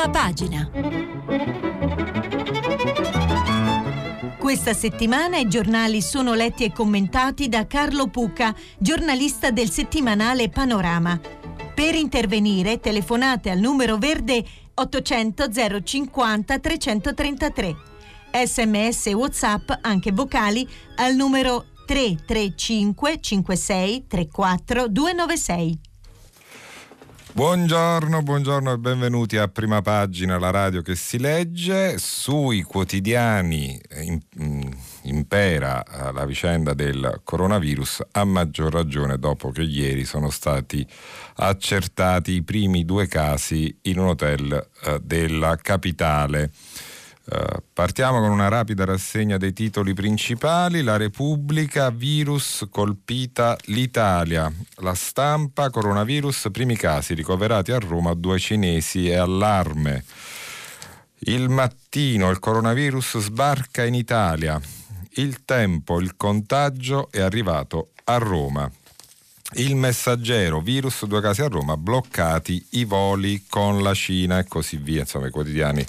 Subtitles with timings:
[0.00, 0.70] Prima pagina.
[4.38, 11.20] Questa settimana i giornali sono letti e commentati da Carlo Pucca, giornalista del settimanale Panorama.
[11.74, 14.42] Per intervenire telefonate al numero verde
[14.72, 15.48] 800
[15.84, 17.76] 050 333.
[18.46, 25.89] Sms e WhatsApp anche vocali al numero 335 56 34 296.
[27.32, 31.96] Buongiorno, buongiorno e benvenuti a Prima Pagina, la radio che si legge.
[31.96, 33.80] Sui quotidiani
[34.42, 34.60] mm,
[35.02, 40.84] impera eh, la vicenda del coronavirus, a maggior ragione dopo che ieri sono stati
[41.36, 46.50] accertati i primi due casi in un hotel eh, della capitale.
[47.32, 50.82] Uh, partiamo con una rapida rassegna dei titoli principali.
[50.82, 54.52] La Repubblica, virus colpita l'Italia.
[54.78, 60.04] La stampa, coronavirus, primi casi ricoverati a Roma, due cinesi e allarme.
[61.20, 64.60] Il mattino, il coronavirus sbarca in Italia.
[65.10, 68.68] Il tempo, il contagio è arrivato a Roma.
[69.54, 74.78] Il messaggero, virus, due casi a Roma, bloccati i voli con la Cina e così
[74.78, 75.00] via.
[75.00, 75.84] Insomma, i quotidiani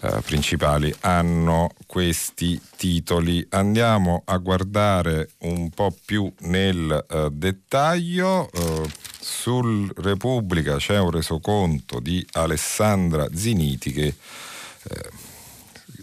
[0.00, 3.46] eh, principali hanno questi titoli.
[3.50, 8.50] Andiamo a guardare un po' più nel eh, dettaglio.
[8.52, 8.88] Eh,
[9.20, 15.10] sul Repubblica c'è un resoconto di Alessandra Ziniti che eh,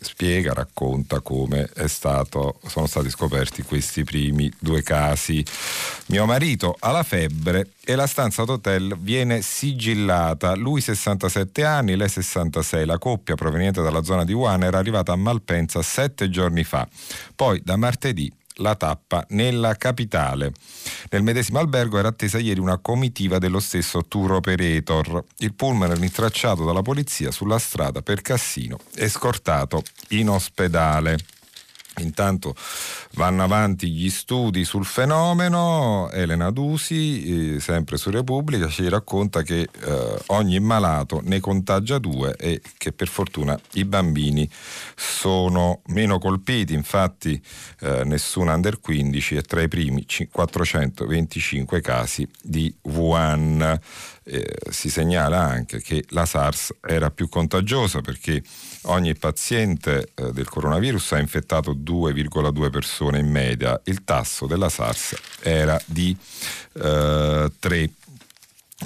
[0.06, 5.44] spiega, racconta come stato, sono stati scoperti questi primi due casi.
[6.08, 10.56] Mio marito ha la febbre e la stanza d'hotel viene sigillata.
[10.56, 12.86] Lui 67 anni, lei 66.
[12.86, 16.88] La coppia proveniente dalla zona di Wuhan era arrivata a Malpensa sette giorni fa.
[17.36, 20.52] Poi da martedì la tappa nella capitale.
[21.09, 25.23] Nel medesimo albergo era attesa ieri una comitiva dello stesso tour operator.
[25.38, 31.17] Il pullman era intracciato dalla polizia sulla strada per Cassino e scortato in ospedale.
[32.00, 32.56] Intanto
[33.13, 39.61] vanno avanti gli studi sul fenomeno, Elena Dusi, eh, sempre su Repubblica, ci racconta che
[39.61, 44.50] eh, ogni malato ne contagia due e che per fortuna i bambini
[44.95, 47.41] sono meno colpiti, infatti
[47.79, 53.79] eh, nessun under 15 è tra i primi 425 casi di Wuhan.
[54.27, 58.41] Eh, si segnala anche che la SARS era più contagiosa perché
[58.85, 65.16] ogni paziente eh, del coronavirus ha infettato 2,2 persone in media, il tasso della SARS
[65.41, 66.16] era di
[66.73, 67.90] eh, 3.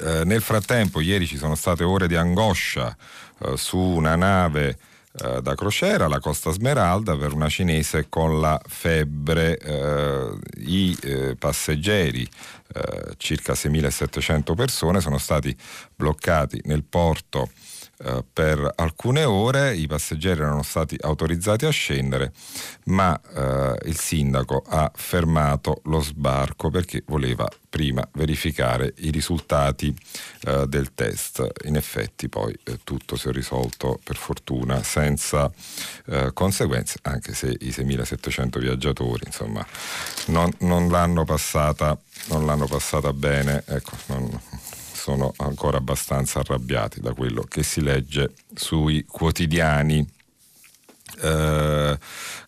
[0.01, 2.95] Eh, nel frattempo ieri ci sono state ore di angoscia
[3.39, 4.77] eh, su una nave
[5.11, 9.57] eh, da crociera, la Costa Smeralda, per una cinese con la febbre.
[9.57, 12.29] Eh, I eh, passeggeri,
[12.73, 15.55] eh, circa 6.700 persone, sono stati
[15.95, 17.49] bloccati nel porto
[18.01, 22.31] eh, per alcune ore i passeggeri erano stati autorizzati a scendere,
[22.85, 29.93] ma eh, il sindaco ha fermato lo sbarco perché voleva prima verificare i risultati
[30.45, 31.45] eh, del test.
[31.65, 35.51] In effetti poi eh, tutto si è risolto per fortuna senza
[36.05, 39.65] eh, conseguenze, anche se i 6.700 viaggiatori insomma,
[40.27, 43.63] non, non, l'hanno passata, non l'hanno passata bene.
[43.67, 44.39] Ecco, non,
[44.99, 50.05] sono ancora abbastanza arrabbiati da quello che si legge sui quotidiani.
[51.21, 51.97] Eh,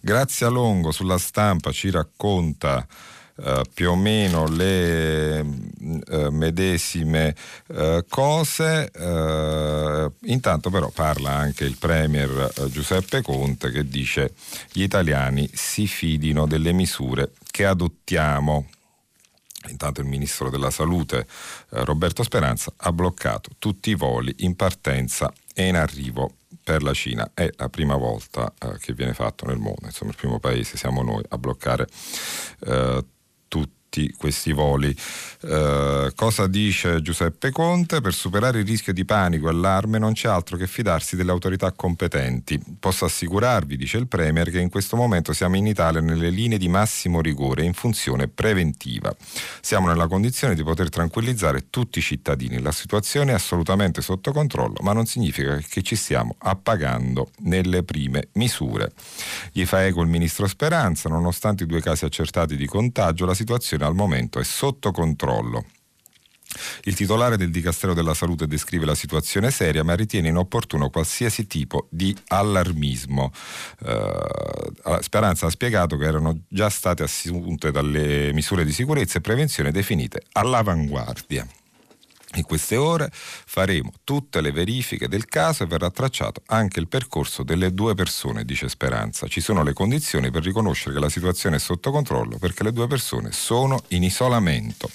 [0.01, 2.85] Grazia Longo sulla stampa ci racconta
[3.33, 7.33] Uh, più o meno le uh, medesime
[7.67, 8.91] uh, cose.
[10.25, 14.33] intanto però parla anche il Premier Giuseppe Conte che dice
[14.73, 18.67] gli italiani si fidino delle misure che adottiamo.
[19.69, 25.31] Intanto il ministro della Salute eh, Roberto Speranza ha bloccato tutti i voli in partenza
[25.53, 27.29] e in arrivo per la Cina.
[27.33, 31.03] È la prima volta eh, che viene fatto nel mondo, insomma il primo paese siamo
[31.03, 31.87] noi a bloccare
[32.61, 33.05] eh,
[33.91, 34.95] tutti questi voli.
[35.41, 37.99] Eh, cosa dice Giuseppe Conte?
[37.99, 41.73] Per superare il rischio di panico e allarme non c'è altro che fidarsi delle autorità
[41.73, 42.59] competenti.
[42.79, 46.69] Posso assicurarvi, dice il Premier, che in questo momento siamo in Italia nelle linee di
[46.69, 49.13] massimo rigore in funzione preventiva.
[49.59, 52.61] Siamo nella condizione di poter tranquillizzare tutti i cittadini.
[52.61, 58.29] La situazione è assolutamente sotto controllo, ma non significa che ci stiamo appagando nelle prime
[58.33, 58.91] misure.
[59.51, 63.80] Gli fa eco il ministro Speranza, nonostante i due casi accertati di contagio, la situazione
[63.81, 65.65] situazione al momento è sotto controllo.
[66.83, 71.87] Il titolare del Dicastero della Salute descrive la situazione seria, ma ritiene inopportuno qualsiasi tipo
[71.89, 73.31] di allarmismo.
[73.79, 79.71] Uh, Speranza ha spiegato che erano già state assunte dalle misure di sicurezza e prevenzione
[79.71, 81.47] definite all'avanguardia.
[82.35, 87.43] In queste ore faremo tutte le verifiche del caso e verrà tracciato anche il percorso
[87.43, 89.27] delle due persone, dice Speranza.
[89.27, 92.87] Ci sono le condizioni per riconoscere che la situazione è sotto controllo perché le due
[92.87, 94.89] persone sono in isolamento.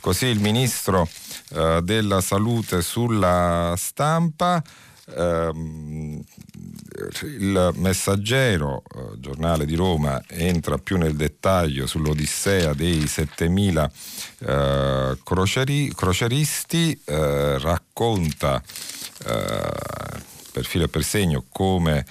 [0.00, 1.08] Così il ministro
[1.50, 4.62] eh, della salute sulla stampa.
[5.16, 6.22] Ehm,
[7.22, 13.90] il Messaggero, eh, giornale di Roma, entra più nel dettaglio sull'odissea dei 7000
[14.38, 18.62] eh, croceri, croceristi, eh, racconta
[19.26, 22.04] eh, per filo e per segno come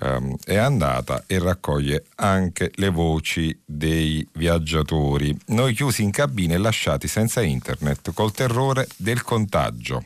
[0.00, 5.36] ehm, è andata e raccoglie anche le voci dei viaggiatori.
[5.46, 10.04] Noi chiusi in cabina e lasciati senza internet col terrore del contagio.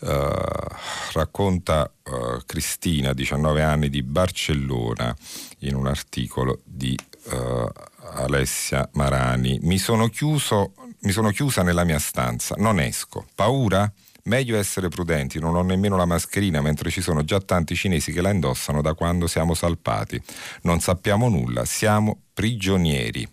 [0.00, 0.74] Uh,
[1.12, 5.14] racconta uh, Cristina, 19 anni, di Barcellona,
[5.60, 6.96] in un articolo di
[7.32, 7.70] uh,
[8.14, 9.58] Alessia Marani.
[9.62, 13.26] Mi sono, chiuso, mi sono chiusa nella mia stanza, non esco.
[13.34, 13.92] Paura?
[14.24, 18.20] Meglio essere prudenti, non ho nemmeno la mascherina, mentre ci sono già tanti cinesi che
[18.20, 20.20] la indossano da quando siamo salpati.
[20.62, 23.26] Non sappiamo nulla, siamo prigionieri.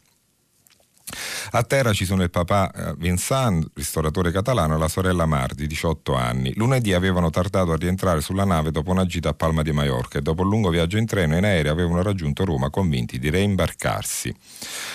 [1.51, 6.13] A terra ci sono il papà eh, Vincent, ristoratore catalano, e la sorella Mardi, 18
[6.13, 6.54] anni.
[6.56, 10.21] Lunedì avevano tardato a rientrare sulla nave dopo una gita a Palma di Mallorca e
[10.21, 14.36] dopo un lungo viaggio in treno e in aereo avevano raggiunto Roma convinti di reimbarcarsi.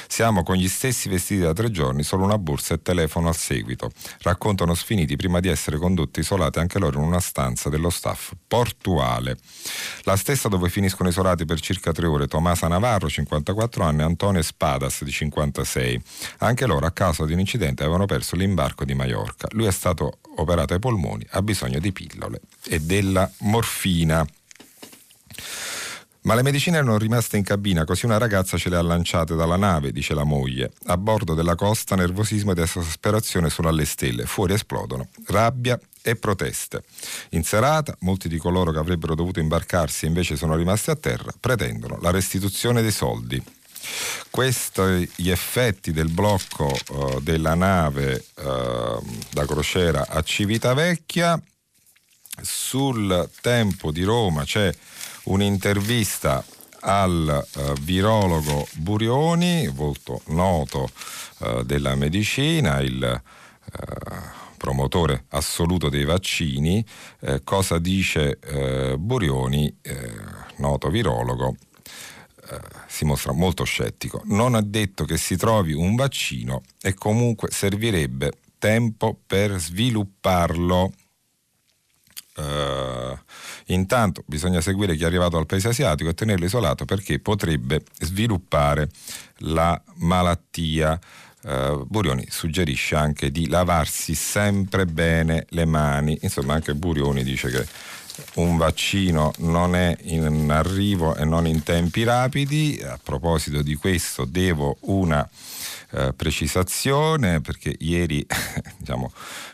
[0.06, 3.91] Siamo con gli stessi vestiti da tre giorni, solo una borsa e telefono al seguito.
[4.20, 9.38] Raccontano sfiniti prima di essere condotti isolati anche loro in una stanza dello staff portuale.
[10.03, 14.43] La stessa dove finiscono isolati per circa tre ore Tomasa Navarro, 54 anni, e Antonio
[14.43, 16.01] Spadas, di 56.
[16.38, 19.49] Anche loro a causa di un incidente avevano perso l'imbarco di Maiorca.
[19.52, 24.26] Lui è stato operato ai polmoni, ha bisogno di pillole e della morfina.
[26.25, 29.56] Ma le medicine erano rimaste in cabina, così una ragazza ce le ha lanciate dalla
[29.56, 30.70] nave, dice la moglie.
[30.87, 34.25] A bordo della costa, nervosismo ed esasperazione sono alle stelle.
[34.25, 36.84] Fuori esplodono rabbia e proteste.
[37.31, 41.32] In serata, molti di coloro che avrebbero dovuto imbarcarsi e invece sono rimasti a terra
[41.38, 43.43] pretendono la restituzione dei soldi.
[44.31, 51.40] Questi gli effetti del blocco uh, della nave uh, da crociera a Civitavecchia.
[52.40, 54.73] Sul tempo di Roma c'è
[55.25, 56.44] un'intervista
[56.81, 60.90] al uh, virologo Burioni, volto noto
[61.64, 63.20] della medicina, il
[64.62, 66.87] promotore assoluto dei vaccini,
[67.19, 70.14] eh, cosa dice eh, Burioni, eh,
[70.58, 71.71] noto virologo, eh,
[72.87, 74.22] si mostra molto scettico.
[74.26, 80.93] Non ha detto che si trovi un vaccino e comunque servirebbe tempo per svilupparlo.
[82.34, 83.19] Uh,
[83.66, 88.88] intanto bisogna seguire chi è arrivato al paese asiatico e tenerlo isolato perché potrebbe sviluppare
[89.38, 90.99] la malattia.
[91.43, 97.66] Uh, Burioni suggerisce anche di lavarsi sempre bene le mani, insomma anche Burioni dice che
[98.35, 102.81] un vaccino non è in arrivo e non in tempi rapidi.
[102.82, 105.29] A proposito di questo devo una
[105.91, 108.26] eh, precisazione perché ieri
[108.79, 109.12] diciamo,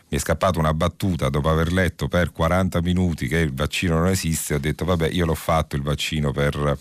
[0.09, 4.07] mi è scappata una battuta dopo aver letto per 40 minuti che il vaccino non
[4.07, 6.77] esiste, ho detto vabbè io l'ho fatto il vaccino per,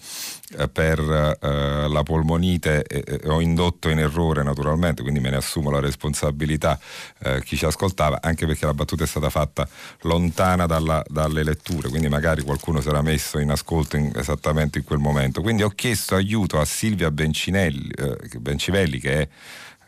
[0.56, 5.36] eh, per eh, la polmonite e, e, ho indotto in errore naturalmente, quindi me ne
[5.36, 6.78] assumo la responsabilità
[7.18, 9.68] eh, chi ci ascoltava, anche perché la battuta è stata fatta
[10.02, 14.84] lontana dalla, dalle letture, quindi magari qualcuno si era messo in ascolto in, esattamente in
[14.84, 15.42] quel momento.
[15.42, 19.28] Quindi ho chiesto aiuto a Silvia Bencivelli che è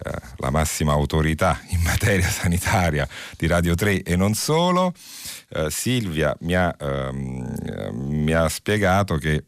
[0.03, 4.93] eh, la massima autorità in materia sanitaria di Radio 3 e non solo.
[5.49, 9.45] Eh, Silvia mi ha, ehm, mi ha spiegato che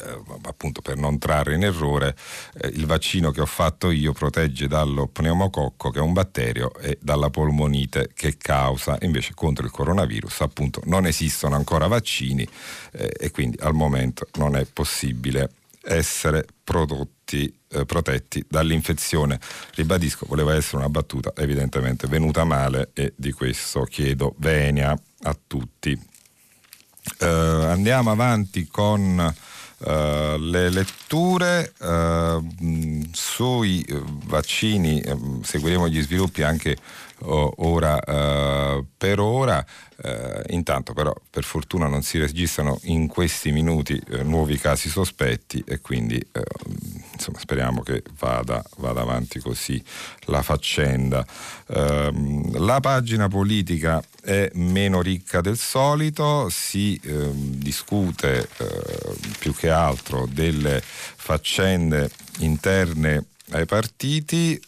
[0.00, 2.16] eh, appunto per non trarre in errore,
[2.54, 6.98] eh, il vaccino che ho fatto io protegge dallo pneumococco che è un batterio e
[7.00, 12.46] dalla polmonite che causa, invece contro il coronavirus appunto non esistono ancora vaccini
[12.92, 15.50] eh, e quindi al momento non è possibile
[15.82, 16.46] essere
[17.32, 19.40] prodotti, eh, protetti dall'infezione.
[19.74, 25.98] Ribadisco, voleva essere una battuta evidentemente venuta male e di questo chiedo venia a tutti.
[27.18, 29.34] Eh, andiamo avanti con
[29.84, 33.84] Uh, le letture uh, sui
[34.26, 36.76] vaccini, uh, seguiremo gli sviluppi anche
[37.24, 37.98] ora
[38.96, 39.64] per ora.
[40.04, 45.62] Eh, intanto però per fortuna non si registrano in questi minuti eh, nuovi casi sospetti
[45.64, 46.42] e quindi eh,
[47.12, 49.80] insomma, speriamo che vada, vada, avanti così
[50.26, 51.24] la faccenda.
[51.68, 59.70] Ehm, la pagina politica è meno ricca del solito, si ehm, discute eh, più che
[59.70, 64.60] altro delle faccende interne ai partiti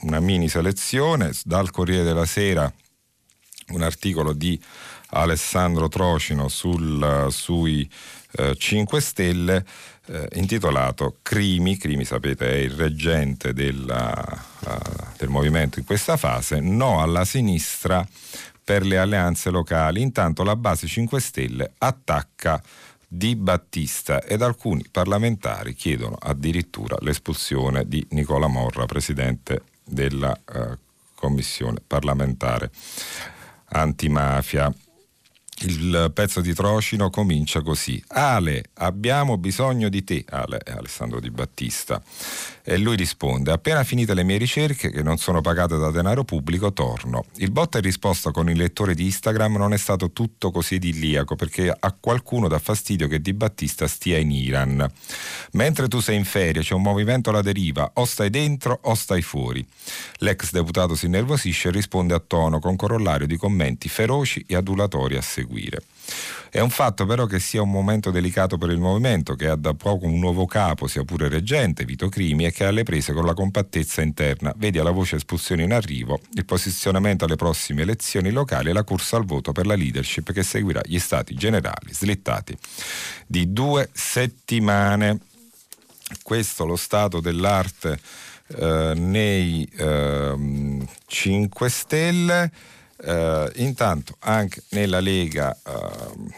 [0.00, 1.32] una mini selezione.
[1.44, 2.72] Dal Corriere della Sera,
[3.68, 4.60] un articolo di
[5.10, 7.88] Alessandro Trocino sul, sui
[8.32, 9.64] eh, 5 Stelle
[10.06, 16.60] eh, intitolato Crimi, Crimi sapete è il reggente della, uh, del movimento in questa fase,
[16.60, 18.06] no alla sinistra
[18.62, 20.02] per le alleanze locali.
[20.02, 22.62] Intanto la base 5 Stelle attacca
[23.06, 30.76] Di Battista ed alcuni parlamentari chiedono addirittura l'espulsione di Nicola Morra, presidente della uh,
[31.14, 32.70] commissione parlamentare
[33.70, 34.72] antimafia.
[35.62, 38.00] Il pezzo di Trocino comincia così.
[38.08, 40.24] Ale, abbiamo bisogno di te.
[40.28, 42.00] Ale è Alessandro Di Battista.
[42.62, 46.72] E lui risponde: Appena finite le mie ricerche, che non sono pagate da denaro pubblico,
[46.72, 47.24] torno.
[47.36, 51.34] Il bot in risposta con il lettore di Instagram non è stato tutto così idilliaco
[51.34, 54.88] perché a qualcuno dà fastidio che Di Battista stia in Iran.
[55.52, 59.22] Mentre tu sei in ferie, c'è un movimento alla deriva, o stai dentro o stai
[59.22, 59.66] fuori.
[60.18, 65.16] L'ex deputato si innervosisce e risponde a tono con corollario di commenti feroci e adulatori
[65.16, 65.46] a seguire.
[66.50, 69.74] È un fatto però che sia un momento delicato per il movimento, che ha da
[69.74, 73.26] poco un nuovo capo, sia pure reggente, Vito Crimi, e che ha alle prese con
[73.26, 74.54] la compattezza interna.
[74.56, 79.16] Vedi alla voce espulsione in arrivo, il posizionamento alle prossime elezioni locali e la corsa
[79.16, 82.56] al voto per la leadership che seguirà gli stati generali slittati
[83.26, 85.18] di due settimane.
[86.22, 87.98] Questo lo stato dell'arte
[88.56, 92.50] eh, nei eh, 5 Stelle.
[93.00, 96.28] Uh, intanto anche nella Lega uh,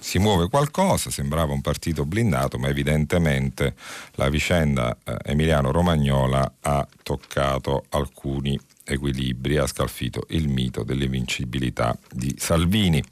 [0.00, 3.74] si muove qualcosa, sembrava un partito blindato, ma evidentemente
[4.12, 12.34] la vicenda uh, Emiliano Romagnola ha toccato alcuni equilibri, ha scalfito il mito dell'invincibilità di
[12.38, 13.02] Salvini.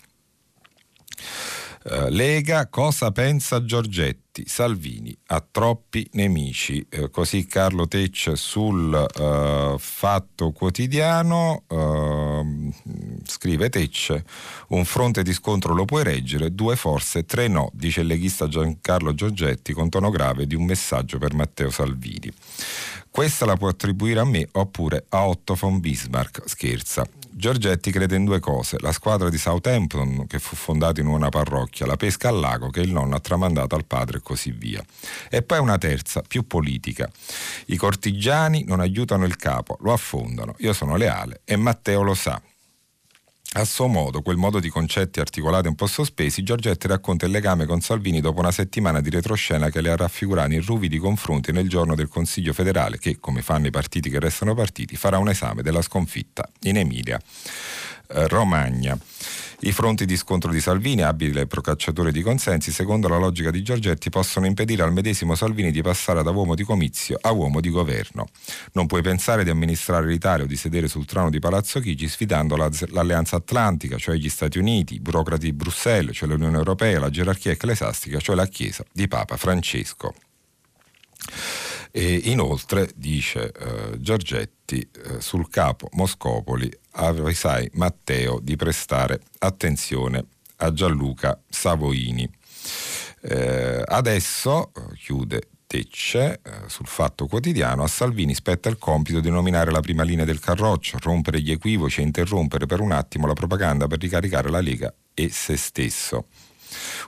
[1.85, 4.28] Eh, Lega, cosa pensa Giorgetti?
[4.47, 6.85] Salvini ha troppi nemici.
[6.89, 12.73] Eh, così Carlo Tecce sul uh, Fatto Quotidiano uh,
[13.25, 14.25] scrive Tecce,
[14.69, 19.15] un fronte di scontro lo puoi reggere, due forze, tre no, dice il leghista Giancarlo
[19.15, 22.33] Giorgetti con tono grave di un messaggio per Matteo Salvini.
[23.11, 27.18] Questa la può attribuire a me oppure a Otto von Bismarck, scherza.
[27.31, 31.87] Giorgetti crede in due cose, la squadra di Southampton che fu fondata in una parrocchia,
[31.87, 34.83] la pesca al lago che il nonno ha tramandato al padre e così via.
[35.31, 37.09] E poi una terza, più politica.
[37.67, 40.55] I cortigiani non aiutano il capo, lo affondano.
[40.59, 42.41] Io sono leale e Matteo lo sa.
[43.55, 47.65] A suo modo, quel modo di concetti articolati un po' sospesi, Giorgetti racconta il legame
[47.65, 51.67] con Salvini dopo una settimana di retroscena che le ha raffigurato in ruvidi confronti nel
[51.67, 55.63] giorno del Consiglio federale che, come fanno i partiti che restano partiti, farà un esame
[55.63, 57.19] della sconfitta in Emilia
[58.09, 58.99] Romagna.
[59.63, 64.09] I fronti di scontro di Salvini, abile procacciatore di consensi, secondo la logica di Giorgetti,
[64.09, 68.29] possono impedire al medesimo Salvini di passare da uomo di comizio a uomo di governo.
[68.75, 72.55] Non puoi pensare di amministrare l'Italia o di sedere sul trono di Palazzo Chigi sfidando
[72.55, 77.51] l'Alleanza Atlantica, cioè gli Stati Uniti, i burocrati di Bruxelles, cioè l'Unione Europea, la gerarchia
[77.51, 80.15] ecclesiastica, cioè la Chiesa di Papa Francesco.
[81.91, 86.71] E inoltre, dice eh, Giorgetti, eh, sul capo Moscopoli
[87.07, 90.25] avvisai Matteo di prestare attenzione
[90.57, 92.29] a Gianluca Savoini.
[93.23, 99.71] Eh, adesso, chiude Tecce eh, sul Fatto Quotidiano, a Salvini spetta il compito di nominare
[99.71, 103.87] la prima linea del carroccio, rompere gli equivoci e interrompere per un attimo la propaganda
[103.87, 106.27] per ricaricare la Lega e se stesso.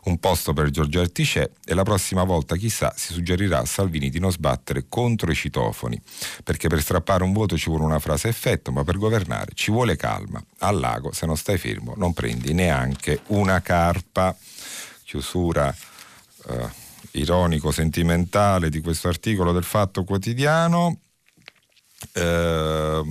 [0.05, 4.19] Un posto per Giorgetti c'è e la prossima volta chissà si suggerirà a Salvini di
[4.19, 6.01] non sbattere contro i citofoni,
[6.43, 9.97] perché per strappare un voto ci vuole una frase effetto, ma per governare ci vuole
[9.97, 10.43] calma.
[10.59, 14.37] Al lago se non stai fermo non prendi neanche una carpa.
[15.05, 15.75] Chiusura
[16.49, 16.69] eh,
[17.13, 21.01] ironico-sentimentale di questo articolo del Fatto Quotidiano.
[22.13, 23.03] Eh,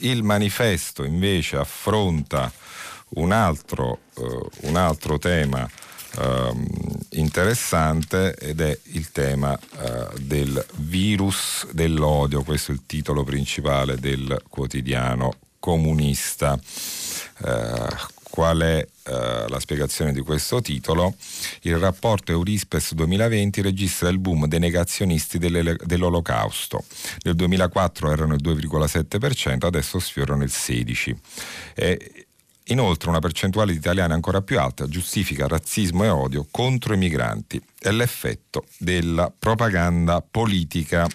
[0.00, 2.52] il manifesto invece affronta
[3.10, 5.68] un altro, eh, un altro tema
[6.18, 6.66] Uh,
[7.10, 14.42] interessante ed è il tema uh, del virus dell'odio, questo è il titolo principale del
[14.48, 16.58] quotidiano comunista.
[17.44, 18.86] Uh, qual è
[19.48, 21.14] la spiegazione di questo titolo?
[21.62, 26.84] Il rapporto Eurispes 2020 registra il boom dei negazionisti dell'olocausto.
[27.22, 31.16] Nel 2004 erano il 2,7%, adesso sfiorano il 16%.
[31.74, 32.26] E
[32.64, 37.60] Inoltre una percentuale di italiani ancora più alta giustifica razzismo e odio contro i migranti.
[37.78, 41.06] È l'effetto della propaganda politica.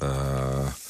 [0.00, 0.82] Uh,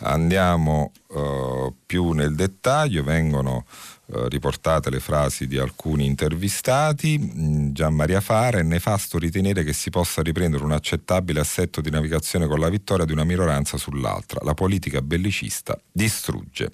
[0.00, 3.64] Andiamo uh, più nel dettaglio, vengono
[4.06, 7.18] uh, riportate le frasi di alcuni intervistati.
[7.18, 11.90] Mm, Gian Maria Fara è nefasto ritenere che si possa riprendere un accettabile assetto di
[11.90, 14.38] navigazione con la vittoria di una minoranza sull'altra.
[14.44, 16.70] La politica bellicista distrugge.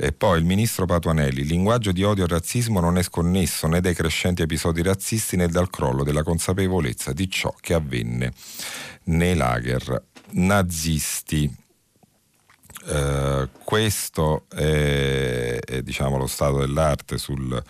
[0.00, 3.80] E poi il ministro Patuanelli, il linguaggio di odio e razzismo non è sconnesso né
[3.80, 8.32] dai crescenti episodi razzisti né dal crollo della consapevolezza di ciò che avvenne
[9.06, 11.52] nei lager nazisti.
[12.84, 17.60] Uh, questo è, è diciamo, lo stato dell'arte sul,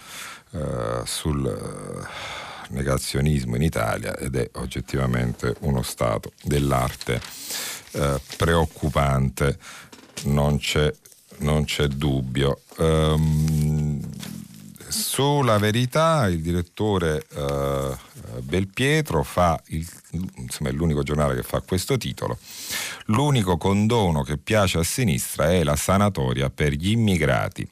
[0.50, 7.22] uh, sul uh, negazionismo in Italia ed è oggettivamente uno stato dell'arte
[8.36, 9.58] preoccupante,
[10.24, 10.92] non c'è
[11.40, 12.60] non c'è dubbio.
[12.78, 14.00] Um,
[14.88, 17.96] sulla verità il direttore uh,
[18.40, 19.86] Belpietro fa il,
[20.36, 22.38] insomma, è l'unico giornale che fa questo titolo.
[23.06, 27.68] L'unico condono che piace a sinistra è la sanatoria per gli immigrati.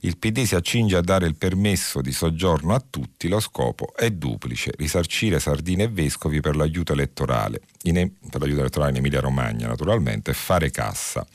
[0.00, 4.10] Il PD si accinge a dare il permesso di soggiorno a tutti, lo scopo è
[4.10, 9.66] duplice, risarcire sardine e vescovi per l'aiuto elettorale, in, per l'aiuto elettorale in Emilia Romagna
[9.66, 11.26] naturalmente, e fare cassa.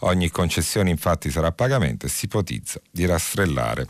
[0.00, 3.86] Ogni concessione infatti sarà a pagamento e si ipotizza di rastrellare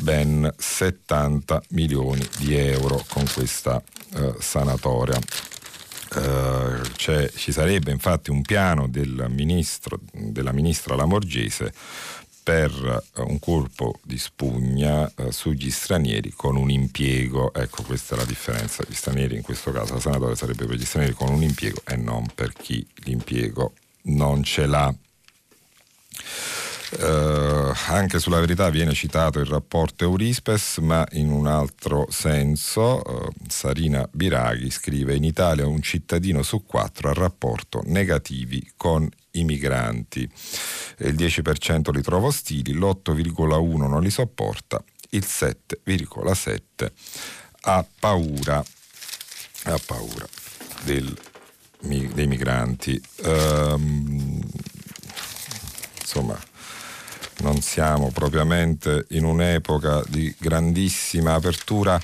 [0.00, 3.82] ben 70 milioni di euro con questa
[4.14, 5.18] eh, sanatoria.
[6.12, 6.82] Uh,
[7.36, 11.72] ci sarebbe infatti un piano del ministro, della ministra Lamorgese
[12.42, 12.72] per
[13.14, 17.54] uh, un colpo di spugna uh, sugli stranieri con un impiego.
[17.54, 18.82] Ecco, questa è la differenza.
[18.88, 21.94] Gli stranieri, in questo caso la sanatoria sarebbe per gli stranieri con un impiego e
[21.94, 24.92] non per chi l'impiego non ce l'ha.
[26.92, 33.00] Uh, anche sulla verità viene citato il rapporto Eurispes, ma in un altro senso.
[33.06, 39.44] Uh, Sarina Biraghi scrive: In Italia un cittadino su quattro ha rapporto negativi con i
[39.44, 40.28] migranti.
[40.98, 46.90] Il 10% li trova ostili, l'8,1% non li sopporta, il 7,7%
[47.62, 48.64] ha paura,
[49.64, 50.26] ha paura
[50.82, 51.16] del,
[51.78, 53.00] dei migranti.
[53.22, 54.40] Um,
[56.00, 56.49] insomma
[57.40, 62.00] non siamo propriamente in un'epoca di grandissima apertura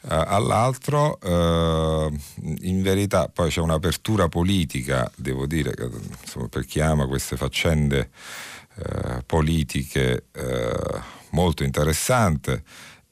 [0.00, 2.12] Uh, all'altro uh,
[2.62, 5.74] in verità poi c'è un'apertura politica, devo dire,
[6.20, 8.10] insomma, per chi ama queste faccende
[8.76, 10.24] uh, politiche
[11.30, 12.62] molto interessante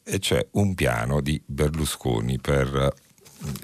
[0.02, 2.94] e c'è un piano di Berlusconi per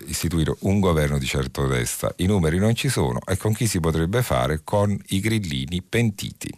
[0.06, 2.12] istituire un governo di centrodestra.
[2.16, 4.60] I numeri non ci sono e con chi si potrebbe fare?
[4.62, 6.52] Con i grillini pentiti.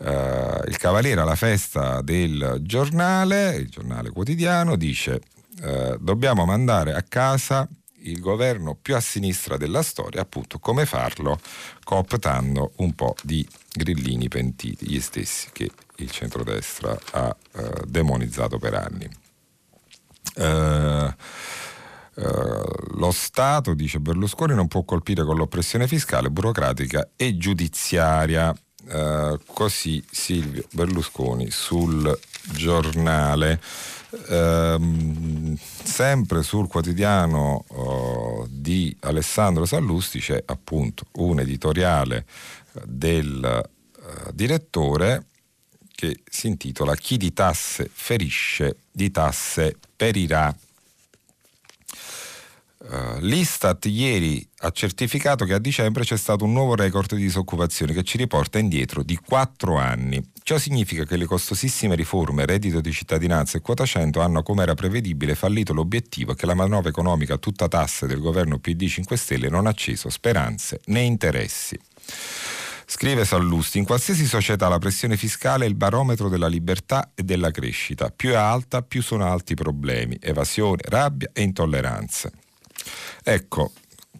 [0.00, 5.20] Uh, il Cavaliere alla festa del giornale, il giornale quotidiano, dice
[5.62, 7.68] uh, dobbiamo mandare a casa
[8.02, 11.40] il governo più a sinistra della storia, appunto come farlo
[11.82, 18.74] cooptando un po' di grillini pentiti, gli stessi che il centrodestra ha uh, demonizzato per
[18.74, 19.10] anni.
[22.98, 28.54] Lo Stato, dice Berlusconi, non può colpire con l'oppressione fiscale, burocratica e giudiziaria.
[28.90, 32.18] Uh, così Silvio Berlusconi sul
[32.52, 33.60] giornale.
[34.10, 42.24] Uh, sempre sul quotidiano uh, di Alessandro Sallusti c'è appunto un editoriale
[42.84, 43.68] del
[44.32, 45.26] direttore
[45.94, 50.56] che si intitola Chi di tasse ferisce, di tasse perirà.
[52.80, 57.92] Uh, L'Istat ieri ha certificato che a dicembre c'è stato un nuovo record di disoccupazione
[57.92, 60.22] che ci riporta indietro di quattro anni.
[60.44, 64.74] Ciò significa che le costosissime riforme, reddito di cittadinanza e quota 100 hanno, come era
[64.74, 69.66] prevedibile, fallito l'obiettivo che la manovra economica tutta tasse del governo PD 5 Stelle non
[69.66, 71.76] ha acceso speranze né interessi.
[72.86, 77.50] Scrive Sallusti, in qualsiasi società la pressione fiscale è il barometro della libertà e della
[77.50, 78.10] crescita.
[78.10, 82.30] Più è alta, più sono alti i problemi, evasione, rabbia e intolleranza.
[83.22, 83.72] Ecco,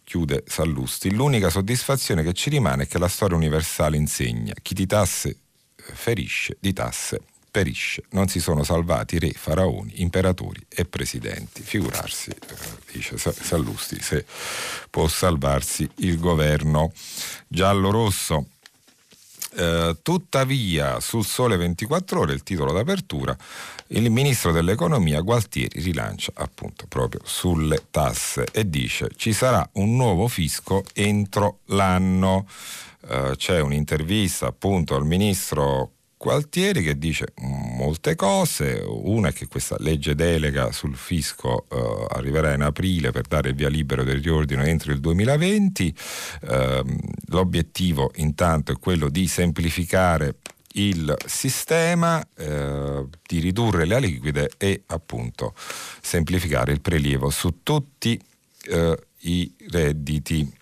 [0.05, 4.87] chiude Sallusti, l'unica soddisfazione che ci rimane è che la storia universale insegna chi di
[4.87, 8.05] tasse eh, ferisce, di tasse perisce.
[8.11, 11.63] Non si sono salvati re, faraoni, imperatori e presidenti.
[11.63, 12.37] Figurarsi, eh,
[12.93, 14.25] dice Sallusti, se
[14.91, 16.93] può salvarsi il governo
[17.47, 18.47] giallo-rosso.
[19.57, 23.37] Eh, tuttavia, sul Sole 24 Ore, il titolo d'apertura,
[23.89, 30.29] il ministro dell'economia Gualtieri rilancia appunto proprio sulle tasse e dice ci sarà un nuovo
[30.29, 32.47] fisco entro l'anno.
[33.09, 39.77] Eh, c'è un'intervista appunto al ministro Gualtieri che dice molte cose, una è che questa
[39.79, 44.91] legge delega sul fisco eh, arriverà in aprile per dare via libero del riordino entro
[44.91, 45.95] il 2020,
[46.43, 46.85] eh,
[47.27, 50.39] l'obiettivo intanto è quello di semplificare
[50.73, 55.55] il sistema eh, di ridurre le aliquide e appunto
[56.01, 58.21] semplificare il prelievo su tutti
[58.65, 60.53] eh, i redditi.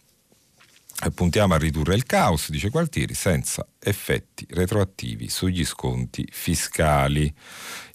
[1.15, 7.33] Puntiamo a ridurre il caos, dice Gualtieri, senza effetti retroattivi sugli sconti fiscali.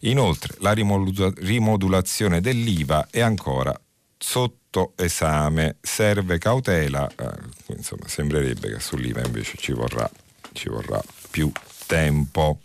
[0.01, 3.77] Inoltre la rimodulazione dell'IVA è ancora
[4.17, 10.09] sotto esame, serve cautela, eh, insomma sembrerebbe che sull'IVA invece ci vorrà,
[10.53, 11.51] ci vorrà più
[11.85, 12.61] tempo.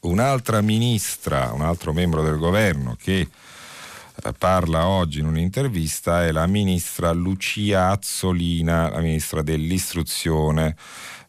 [0.00, 6.46] Un'altra ministra, un altro membro del governo che eh, parla oggi in un'intervista è la
[6.46, 10.76] ministra Lucia Azzolina, la ministra dell'istruzione,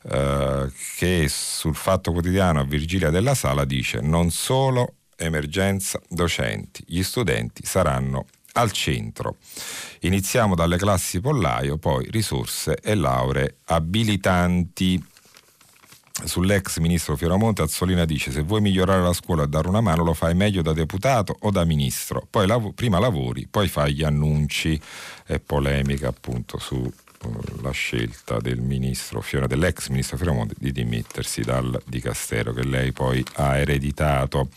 [0.01, 7.65] che sul Fatto Quotidiano a Virgilia della Sala dice non solo emergenza docenti, gli studenti
[7.65, 9.37] saranno al centro.
[10.01, 15.03] Iniziamo dalle classi pollaio, poi risorse e lauree abilitanti.
[16.21, 20.13] Sull'ex ministro Fioramonte Azzolina dice se vuoi migliorare la scuola e dare una mano lo
[20.13, 24.79] fai meglio da deputato o da ministro, poi lav- prima lavori, poi fai gli annunci.
[25.25, 26.91] E polemica appunto su
[27.61, 33.23] la scelta del ministro Fiora, dell'ex ministro Fioramonte di dimettersi dal dicastero che lei poi
[33.35, 34.49] ha ereditato.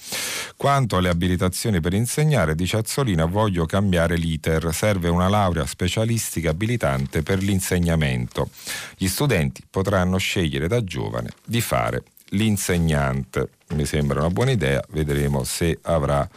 [0.56, 7.22] Quanto alle abilitazioni per insegnare, dice Azzolina, voglio cambiare l'iter, serve una laurea specialistica abilitante
[7.22, 8.50] per l'insegnamento.
[8.96, 13.50] Gli studenti potranno scegliere da giovane di fare l'insegnante.
[13.70, 16.28] Mi sembra una buona idea, vedremo se avrà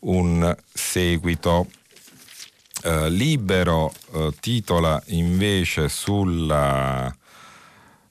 [0.00, 1.66] un seguito.
[2.82, 7.12] Eh, libero eh, titola invece sulla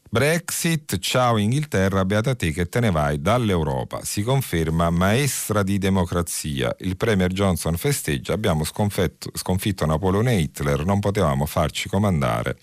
[0.09, 4.03] Brexit, ciao Inghilterra, beata te che te ne vai dall'Europa.
[4.03, 6.75] Si conferma maestra di democrazia.
[6.79, 12.57] Il Premier Johnson festeggia, abbiamo sconfitto Napoleone e Hitler, non potevamo farci comandare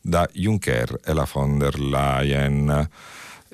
[0.00, 2.88] da Juncker e la von der Leyen.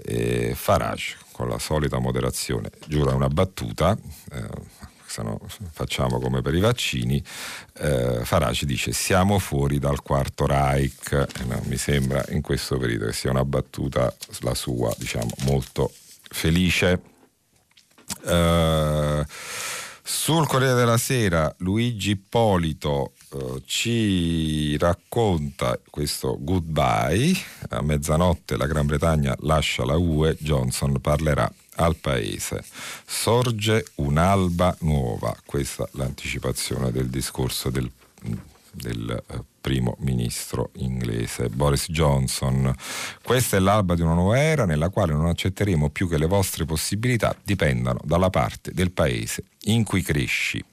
[0.05, 3.97] E Farage, con la solita moderazione, giura una battuta.
[4.33, 4.49] Eh,
[5.23, 5.41] no?
[5.71, 7.23] facciamo come per i vaccini,
[7.79, 13.07] eh, Farage dice siamo fuori dal quarto Reich, eh, no, mi sembra in questo periodo
[13.07, 15.93] che sia una battuta la sua diciamo molto
[16.31, 17.01] felice.
[18.25, 19.25] Eh,
[20.09, 27.35] sul Corriere della Sera Luigi Ippolito eh, ci racconta questo goodbye,
[27.71, 32.63] a mezzanotte la Gran Bretagna lascia la UE, Johnson parlerà al paese.
[33.05, 37.91] Sorge un'alba nuova, questa è l'anticipazione del discorso del,
[38.73, 42.73] del eh, primo ministro inglese Boris Johnson.
[43.23, 46.65] Questa è l'alba di una nuova era nella quale non accetteremo più che le vostre
[46.65, 50.65] possibilità dipendano dalla parte del paese in cui cresci.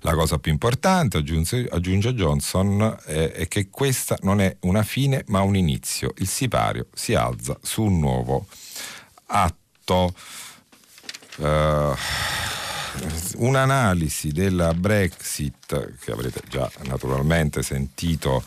[0.00, 5.24] La cosa più importante, aggiunge, aggiunge Johnson, è, è, che questa non è una fine
[5.28, 6.12] ma un inizio.
[6.18, 8.46] Il sipario si alza su un nuovo
[9.26, 10.14] atto
[11.36, 11.94] uh,
[13.36, 18.42] un'analisi della Brexit che avrete già naturalmente sentito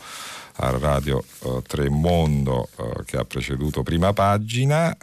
[0.56, 4.96] a Radio uh, Tremondo uh, che ha preceduto prima pagina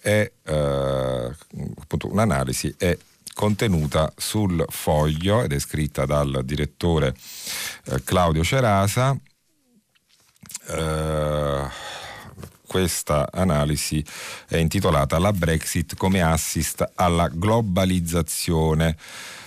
[0.00, 2.96] è appunto un'analisi è
[3.32, 7.14] contenuta sul foglio ed è scritta dal direttore
[8.04, 9.18] Claudio Cerasa
[12.74, 14.04] questa analisi
[14.48, 18.96] è intitolata La Brexit come assist alla globalizzazione.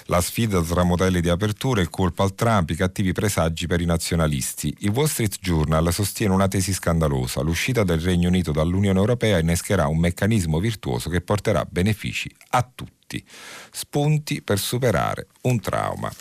[0.06, 3.86] La sfida tra modelli di apertura e colpa al Trump, i cattivi presagi per i
[3.86, 4.74] nazionalisti.
[4.80, 7.42] Il Wall Street Journal sostiene una tesi scandalosa.
[7.42, 12.97] L'uscita del Regno Unito dall'Unione Europea innescherà un meccanismo virtuoso che porterà benefici a tutti
[13.08, 13.24] tutti.
[13.72, 16.12] Spunti per superare un trauma.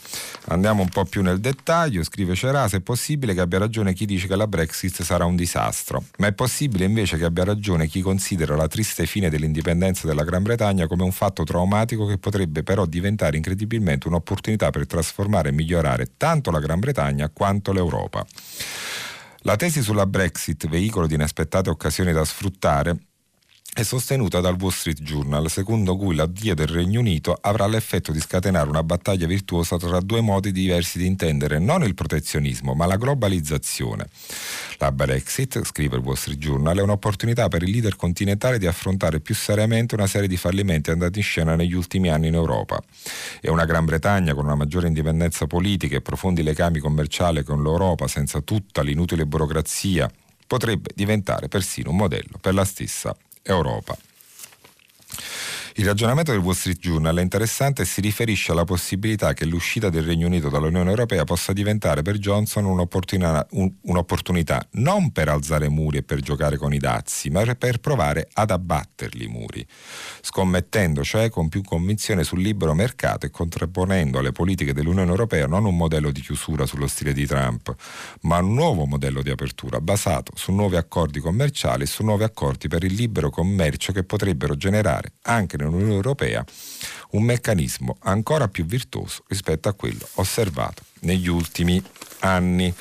[0.47, 4.29] Andiamo un po' più nel dettaglio, scrive Cerasa, è possibile che abbia ragione chi dice
[4.29, 8.55] che la Brexit sarà un disastro, ma è possibile invece che abbia ragione chi considera
[8.55, 13.37] la triste fine dell'indipendenza della Gran Bretagna come un fatto traumatico che potrebbe però diventare
[13.37, 18.25] incredibilmente un'opportunità per trasformare e migliorare tanto la Gran Bretagna quanto l'Europa.
[19.41, 22.97] La tesi sulla Brexit, veicolo di inaspettate occasioni da sfruttare,
[23.77, 28.21] è sostenuta dal Wall Street Journal, secondo cui l'addio del Regno Unito avrà l'effetto di
[28.21, 32.97] scatenare una battaglia virtuosa tra due modi diversi di intendere non il protezionismo, ma la
[32.97, 34.09] globalizzazione.
[34.79, 39.21] La Brexit, scrive il Wall Street Journal, è un'opportunità per il leader continentale di affrontare
[39.21, 42.83] più seriamente una serie di fallimenti andati in scena negli ultimi anni in Europa.
[43.43, 48.09] E una Gran Bretagna con una maggiore indipendenza politica e profondi legami commerciali con l'Europa
[48.09, 50.11] senza tutta l'inutile burocrazia
[50.47, 53.15] potrebbe diventare persino un modello per la stessa
[53.49, 53.97] Europa.
[55.79, 59.91] Il ragionamento del Wall Street Journal è interessante e si riferisce alla possibilità che l'uscita
[59.91, 63.47] del Regno Unito dall'Unione Europea possa diventare per Johnson un'opportunità,
[63.83, 68.53] un'opportunità non per alzare muri e per giocare con i dazi, ma per provare ad
[68.53, 69.67] abbatterli i muri,
[70.23, 75.67] scommettendo cioè con più convinzione sul libero mercato e contrapponendo alle politiche dell'Unione Europea non
[75.67, 77.75] un modello di chiusura sullo stile di Trump,
[78.23, 82.67] ma un nuovo modello di apertura basato su nuovi accordi commerciali e su nuovi accordi
[82.67, 86.45] per il libero commercio che potrebbero generare anche nel nell'Unione Europea
[87.11, 91.83] un meccanismo ancora più virtuoso rispetto a quello osservato negli ultimi
[92.21, 92.73] anni.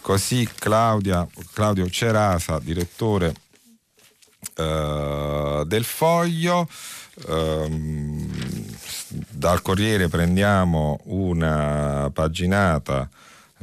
[0.00, 3.34] Così Claudia, Claudio Cerasa, direttore
[4.54, 6.68] eh, del Foglio,
[7.26, 8.66] ehm,
[9.28, 13.08] dal Corriere prendiamo una paginata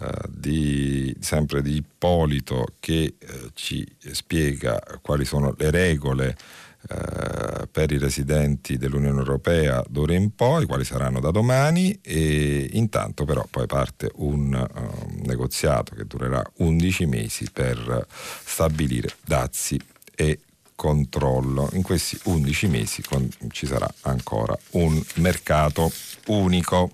[0.02, 6.38] eh, di, sempre di Ippolito che eh, ci spiega quali sono le regole
[6.88, 13.26] eh, per i residenti dell'Unione Europea d'ora in poi, quali saranno da domani e intanto
[13.26, 18.06] però poi parte un uh, negoziato che durerà 11 mesi per
[18.44, 19.80] stabilire dazi
[20.14, 20.40] e
[20.76, 21.70] controllo.
[21.74, 25.92] In questi 11 mesi con, ci sarà ancora un mercato
[26.28, 26.92] unico.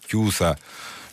[0.00, 0.56] Chiusa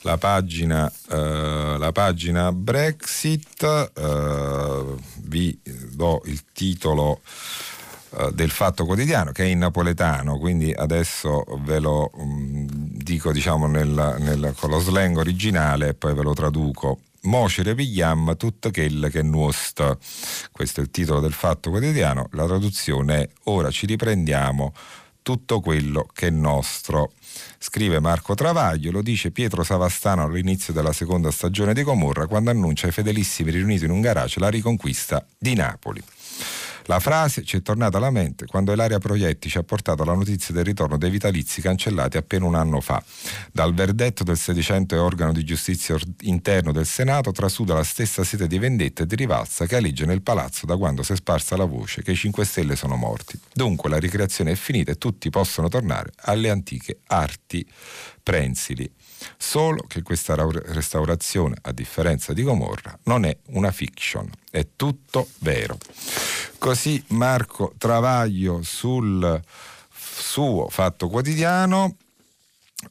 [0.04, 5.58] la pagina, eh, la pagina Brexit, eh, vi
[5.92, 7.22] do il titolo
[8.18, 13.32] eh, del Fatto Quotidiano che è in napoletano, quindi adesso ve lo mh, mm, dico
[13.32, 17.00] diciamo nel, nel, con lo slang originale e poi ve lo traduco.
[17.24, 19.98] Mo ci ripigliam tutto quello che nostro.
[20.52, 22.28] Questo è il titolo del Fatto Quotidiano.
[22.32, 24.74] La traduzione è Ora ci riprendiamo
[25.23, 27.13] tutto quello che è nostro.
[27.57, 32.86] Scrive Marco Travaglio, lo dice Pietro Savastano all'inizio della seconda stagione di Comorra quando annuncia
[32.86, 36.03] ai fedelissimi riuniti in un garage la riconquista di Napoli.
[36.88, 40.54] La frase ci è tornata alla mente quando Ilaria Proietti ci ha portato la notizia
[40.54, 43.02] del ritorno dei vitalizi cancellati appena un anno fa.
[43.52, 48.60] Dal verdetto del sedicente organo di giustizia interno del Senato trasuda la stessa sete di
[48.60, 52.02] vendetta e di rivalsa che aleggia nel palazzo da quando si è sparsa la voce
[52.02, 53.39] che i 5 Stelle sono morti.
[53.54, 57.65] Dunque la ricreazione è finita e tutti possono tornare alle antiche arti
[58.22, 58.91] prensili.
[59.38, 65.77] Solo che questa restaurazione, a differenza di Gomorra, non è una fiction, è tutto vero.
[66.57, 69.41] Così Marco Travaglio sul
[69.89, 71.97] suo fatto quotidiano.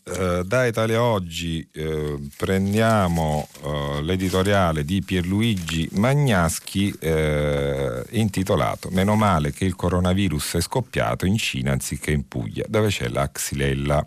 [0.04, 9.52] Eh, da Italia Oggi eh, prendiamo eh, l'editoriale di Pierluigi Magnaschi eh, intitolato Meno male
[9.52, 14.04] che il coronavirus è scoppiato in Cina anziché in Puglia, dove c'è la xylella.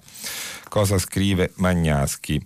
[0.75, 2.45] Cosa scrive Magnaschi?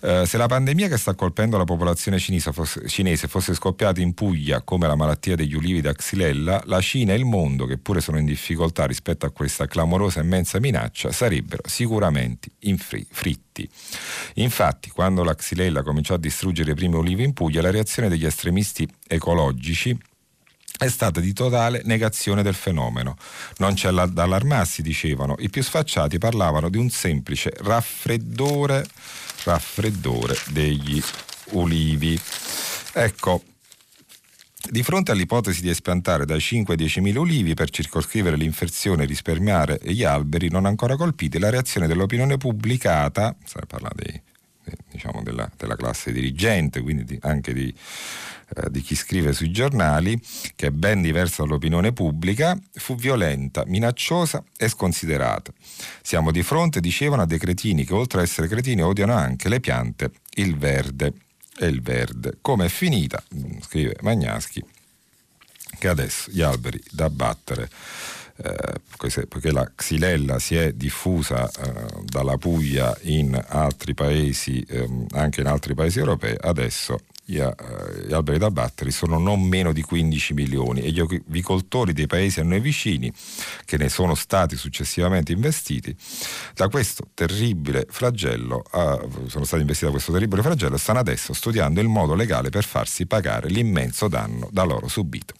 [0.00, 4.14] Uh, se la pandemia che sta colpendo la popolazione cinese fosse, cinese fosse, scoppiata in
[4.14, 8.00] Puglia come la malattia degli ulivi da xylella, la Cina e il mondo, che pure
[8.00, 12.48] sono in difficoltà rispetto a questa clamorosa e immensa minaccia, sarebbero sicuramente
[13.10, 13.68] fritti.
[14.36, 18.24] Infatti, quando la xylella cominciò a distruggere i primi ulivi in Puglia, la reazione degli
[18.24, 19.94] estremisti ecologici
[20.80, 23.16] è stata di totale negazione del fenomeno.
[23.58, 25.34] Non c'è da allarmarsi, dicevano.
[25.38, 28.86] I più sfacciati parlavano di un semplice raffreddore,
[29.44, 31.02] raffreddore degli
[31.50, 32.18] ulivi.
[32.94, 33.42] Ecco,
[34.70, 39.78] di fronte all'ipotesi di espiantare dai 5 ai 10.000 ulivi per circoscrivere l'infezione e risparmiare
[39.82, 44.18] gli alberi non ancora colpiti, la reazione dell'opinione pubblicata, parla dei,
[44.90, 47.74] diciamo della, della, classe dirigente, quindi di, anche di
[48.54, 50.20] eh, di chi scrive sui giornali,
[50.56, 55.52] che è ben diversa dall'opinione pubblica, fu violenta, minacciosa e sconsiderata.
[56.02, 59.60] Siamo di fronte, dicevano, a dei cretini che oltre a essere cretini odiano anche le
[59.60, 61.12] piante, il verde
[61.58, 62.38] e il verde.
[62.40, 63.22] Come è finita,
[63.60, 64.64] scrive Magnaschi,
[65.78, 67.68] che adesso gli alberi da abbattere
[68.42, 75.42] eh, poiché la xylella si è diffusa eh, dalla Puglia in altri paesi, ehm, anche
[75.42, 79.82] in altri paesi europei, adesso gli, uh, gli, alberi da battere sono non meno di
[79.82, 83.12] 15 milioni e gli avicoltori dei paesi a noi vicini,
[83.64, 85.94] che ne sono stati successivamente investiti,
[86.54, 91.80] da questo terribile flagello, uh, sono stati investiti da questo terribile flagello, stanno adesso studiando
[91.80, 95.34] il modo legale per farsi pagare l'immenso danno da loro subito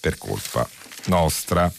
[0.00, 0.68] per colpa
[1.06, 1.72] nostra.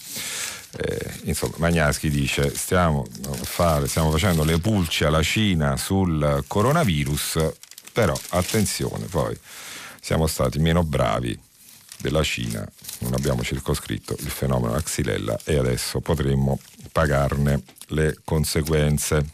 [0.80, 3.06] Eh, insomma, Magnaschi dice stiamo,
[3.42, 7.40] fare, stiamo facendo le pulci alla Cina sul coronavirus
[7.98, 9.36] però attenzione, poi
[10.00, 11.36] siamo stati meno bravi
[11.98, 12.64] della Cina,
[13.00, 16.60] non abbiamo circoscritto il fenomeno della xylella e adesso potremmo
[16.92, 19.26] pagarne le conseguenze.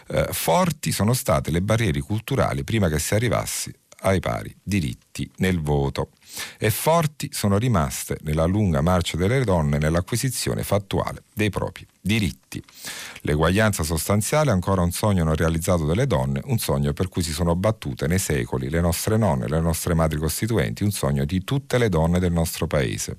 [0.09, 5.61] Eh, forti sono state le barriere culturali prima che si arrivasse ai pari diritti nel
[5.61, 6.09] voto
[6.57, 12.63] e forti sono rimaste nella lunga marcia delle donne nell'acquisizione fattuale dei propri diritti.
[13.21, 17.31] L'eguaglianza sostanziale è ancora un sogno non realizzato delle donne, un sogno per cui si
[17.31, 21.77] sono battute nei secoli le nostre nonne, le nostre madri costituenti, un sogno di tutte
[21.77, 23.17] le donne del nostro paese.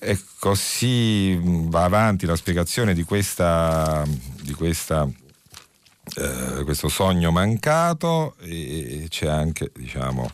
[0.00, 4.04] E così va avanti la spiegazione di questa,
[4.40, 5.08] di questa
[6.16, 10.30] eh, questo sogno mancato e c'è anche diciamo,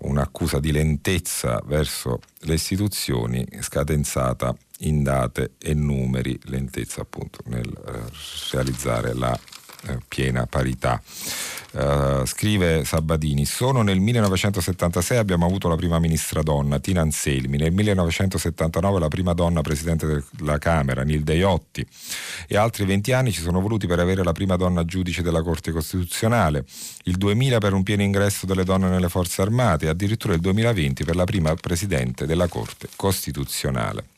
[0.00, 8.00] un'accusa di lentezza verso le istituzioni scadenzata in date e numeri, lentezza appunto nel eh,
[8.52, 9.38] realizzare la
[9.86, 11.00] eh, piena parità.
[11.74, 17.72] Uh, scrive Sabadini, solo nel 1976 abbiamo avuto la prima ministra donna, Tina Anselmi, nel
[17.72, 21.84] 1979 la prima donna presidente della Camera, Nilde Iotti,
[22.46, 25.72] e altri 20 anni ci sono voluti per avere la prima donna giudice della Corte
[25.72, 26.64] Costituzionale,
[27.06, 31.16] il 2000 per un pieno ingresso delle donne nelle forze armate addirittura il 2020 per
[31.16, 34.13] la prima presidente della Corte Costituzionale.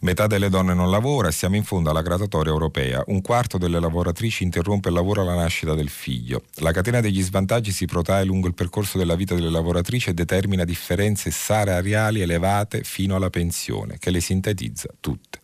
[0.00, 3.02] Metà delle donne non lavora e siamo in fondo alla gradatoria europea.
[3.06, 6.42] Un quarto delle lavoratrici interrompe il lavoro alla nascita del figlio.
[6.56, 10.64] La catena degli svantaggi si protrae lungo il percorso della vita delle lavoratrici e determina
[10.64, 15.40] differenze salariali elevate fino alla pensione, che le sintetizza tutte.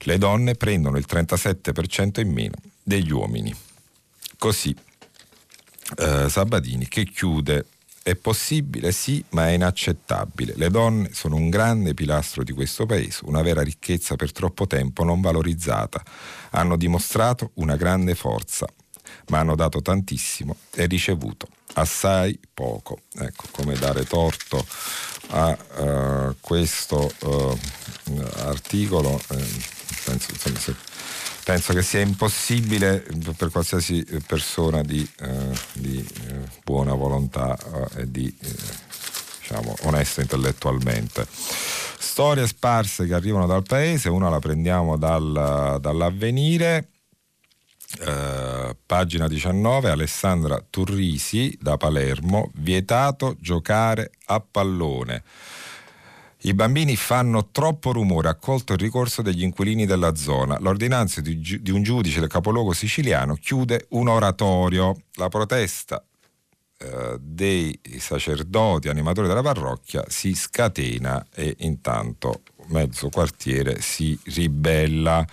[0.00, 3.54] Le donne prendono il 37% in meno degli uomini.
[4.38, 4.74] Così
[5.98, 7.66] eh, Sabatini che chiude
[8.06, 10.52] è possibile, sì, ma è inaccettabile.
[10.54, 15.02] Le donne sono un grande pilastro di questo paese, una vera ricchezza per troppo tempo
[15.02, 16.00] non valorizzata.
[16.50, 18.64] Hanno dimostrato una grande forza,
[19.30, 23.00] ma hanno dato tantissimo e ricevuto assai poco.
[23.18, 24.64] Ecco, come dare torto
[25.30, 27.58] a uh, questo uh,
[28.36, 29.20] articolo.
[29.30, 29.62] Eh,
[30.04, 30.76] penso, insomma, se
[31.46, 33.06] penso che sia impossibile
[33.36, 38.54] per qualsiasi persona di, eh, di eh, buona volontà eh, e di eh,
[39.38, 41.24] diciamo, onesta intellettualmente.
[41.30, 46.88] Storie sparse che arrivano dal paese, una la prendiamo dal, dall'avvenire.
[48.00, 55.22] Eh, pagina 19, Alessandra Turrisi da Palermo, vietato giocare a pallone.
[56.46, 60.56] I bambini fanno troppo rumore, accolto il ricorso degli inquilini della zona.
[60.60, 64.94] L'ordinanza di, di un giudice del capoluogo siciliano chiude un oratorio.
[65.14, 66.00] La protesta
[66.78, 75.26] eh, dei sacerdoti animatori della parrocchia si scatena e intanto mezzo quartiere si ribella.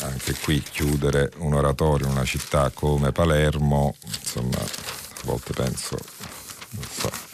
[0.00, 5.96] Anche qui chiudere un oratorio in una città come Palermo, insomma, a volte penso,
[6.72, 7.29] non so,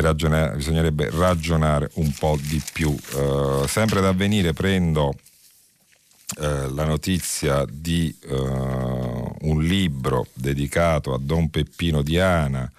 [0.00, 2.90] ragionare, bisognerebbe ragionare un po' di più.
[2.90, 5.14] Uh, sempre da avvenire prendo uh,
[6.74, 12.70] la notizia di uh, un libro dedicato a Don Peppino Diana,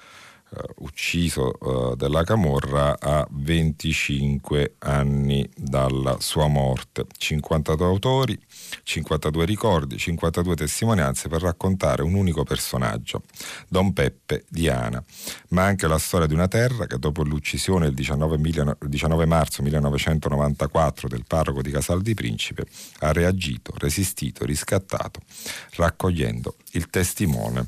[0.81, 7.07] ucciso della Camorra a 25 anni dalla sua morte.
[7.17, 8.39] 52 autori
[8.83, 13.23] 52 ricordi, 52 testimonianze per raccontare un unico personaggio,
[13.67, 15.03] Don Peppe Diana,
[15.49, 21.07] ma anche la storia di una terra che dopo l'uccisione il 19, 19 marzo 1994
[21.07, 22.65] del parroco di Casal di Principe
[22.99, 25.21] ha reagito, resistito, riscattato,
[25.75, 27.67] raccogliendo il testimone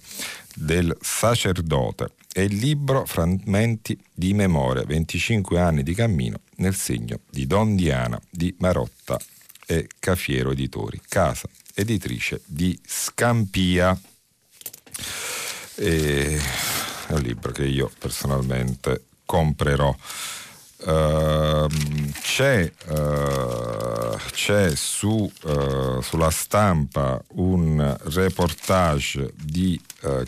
[0.55, 7.47] del sacerdote e il libro Frammenti di memoria, 25 anni di cammino nel segno di
[7.47, 9.17] Don Diana di Marotta
[9.65, 13.99] e Cafiero Editori, casa editrice di Scampia.
[15.75, 16.39] E
[17.07, 19.95] è un libro che io personalmente comprerò.
[20.77, 21.67] Uh,
[22.21, 29.79] c'è, uh, c'è su, uh, sulla stampa un reportage di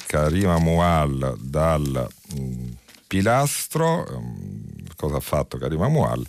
[0.07, 2.69] Karima Mual dal mm,
[3.07, 6.25] Pilastro, ehm, cosa ha fatto Karima Mual?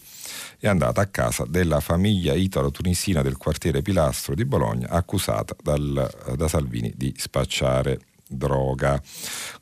[0.61, 6.49] È andata a casa della famiglia italo-tunisina del quartiere Pilastro di Bologna, accusata dal, da
[6.49, 9.01] Salvini di spacciare droga.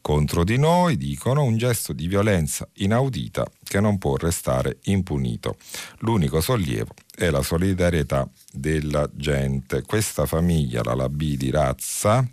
[0.00, 5.58] Contro di noi, dicono, un gesto di violenza inaudita che non può restare impunito.
[5.98, 9.82] L'unico sollievo è la solidarietà della gente.
[9.82, 12.26] Questa famiglia, la Labì di Razza,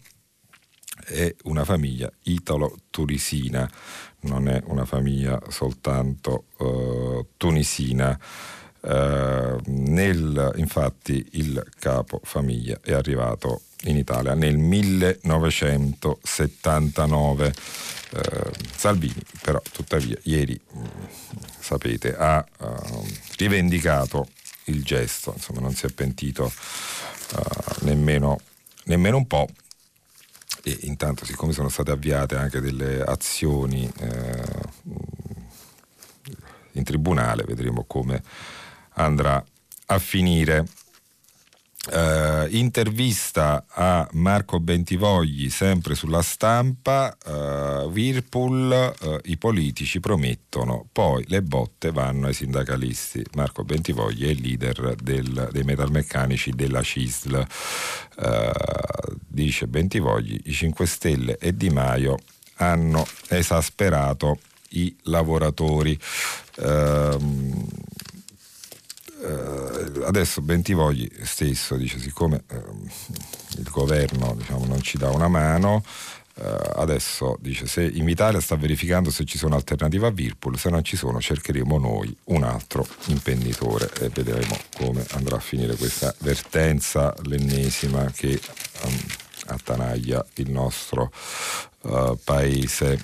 [1.06, 3.70] è una famiglia italo-tunisina,
[4.24, 8.20] non è una famiglia soltanto uh, tunisina.
[8.82, 17.54] Uh, nel, infatti il capo famiglia è arrivato in Italia nel 1979.
[18.16, 20.86] Eh, Salvini però tuttavia ieri mh, mm,
[21.60, 23.04] sapete ha uh,
[23.38, 24.28] rivendicato
[24.66, 26.52] il gesto, insomma non si è pentito
[27.36, 28.40] uh, nemmeno,
[28.86, 29.48] nemmeno, un po'.
[30.66, 34.44] E intanto siccome sono state avviate anche delle azioni eh,
[36.72, 38.24] in tribunale, vedremo come
[38.94, 39.44] andrà
[39.88, 40.66] a finire.
[41.86, 51.26] Uh, intervista a Marco Bentivogli sempre sulla stampa, uh, Whirlpool, uh, i politici promettono, poi
[51.28, 53.22] le botte vanno ai sindacalisti.
[53.34, 57.46] Marco Bentivogli è il leader del, dei metalmeccanici della CISL.
[59.28, 62.18] dice Bentivogli, i 5 Stelle e Di Maio
[62.56, 66.00] hanno esasperato i lavoratori.
[66.60, 67.92] Uh,
[69.24, 72.62] eh, adesso Bentivogli stesso dice siccome eh,
[73.58, 75.84] il governo diciamo, non ci dà una mano
[76.36, 80.70] eh, adesso dice se in Italia sta verificando se ci sono alternative a Whirlpool se
[80.70, 86.14] non ci sono cercheremo noi un altro impenditore e vedremo come andrà a finire questa
[86.20, 88.40] vertenza l'ennesima che
[88.84, 88.98] um,
[89.48, 91.12] attanaglia il nostro
[91.82, 93.02] uh, paese.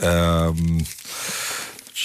[0.00, 0.84] Um,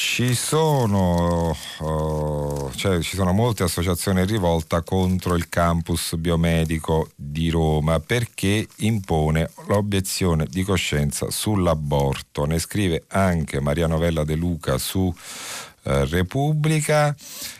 [0.02, 7.50] ci sono, uh, cioè, ci sono molte associazioni in rivolta contro il campus biomedico di
[7.50, 12.46] Roma perché impone l'obiezione di coscienza sull'aborto.
[12.46, 15.14] Ne scrive anche Maria Novella De Luca su
[16.10, 17.16] Repubblica.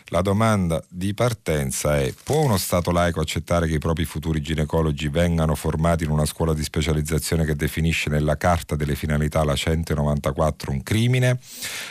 [0.06, 5.08] La domanda di partenza è: può uno Stato laico accettare che i propri futuri ginecologi
[5.08, 10.72] vengano formati in una scuola di specializzazione che definisce nella Carta delle finalità la 194
[10.72, 11.38] un crimine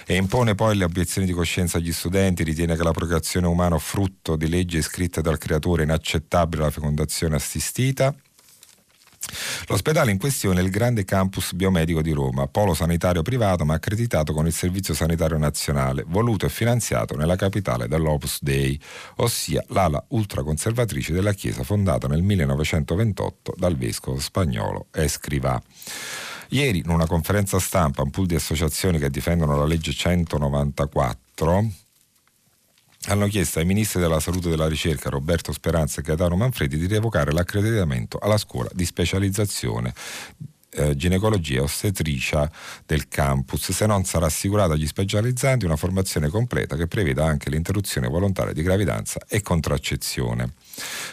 [0.05, 2.43] e impone poi le obiezioni di coscienza agli studenti?
[2.43, 8.13] Ritiene che la procreazione umana frutto di leggi scritte dal creatore inaccettabile alla fecondazione assistita?
[9.67, 14.33] L'ospedale in questione è il grande campus biomedico di Roma, polo sanitario privato ma accreditato
[14.33, 18.79] con il Servizio Sanitario Nazionale, voluto e finanziato nella capitale dall'Opus Dei,
[19.17, 25.61] ossia l'ala ultraconservatrice della Chiesa fondata nel 1928 dal vescovo spagnolo Escrivà.
[26.49, 31.87] Ieri, in una conferenza stampa, un pool di associazioni che difendono la legge 194
[33.07, 36.87] hanno chiesto ai ministri della salute e della ricerca Roberto Speranza e Gaetano Manfredi di
[36.87, 39.93] revocare l'accreditamento alla scuola di specializzazione
[40.71, 42.49] eh, ginecologia ostetricia
[42.85, 48.07] del campus, se non sarà assicurata agli specializzanti una formazione completa che preveda anche l'interruzione
[48.07, 50.53] volontaria di gravidanza e contraccezione.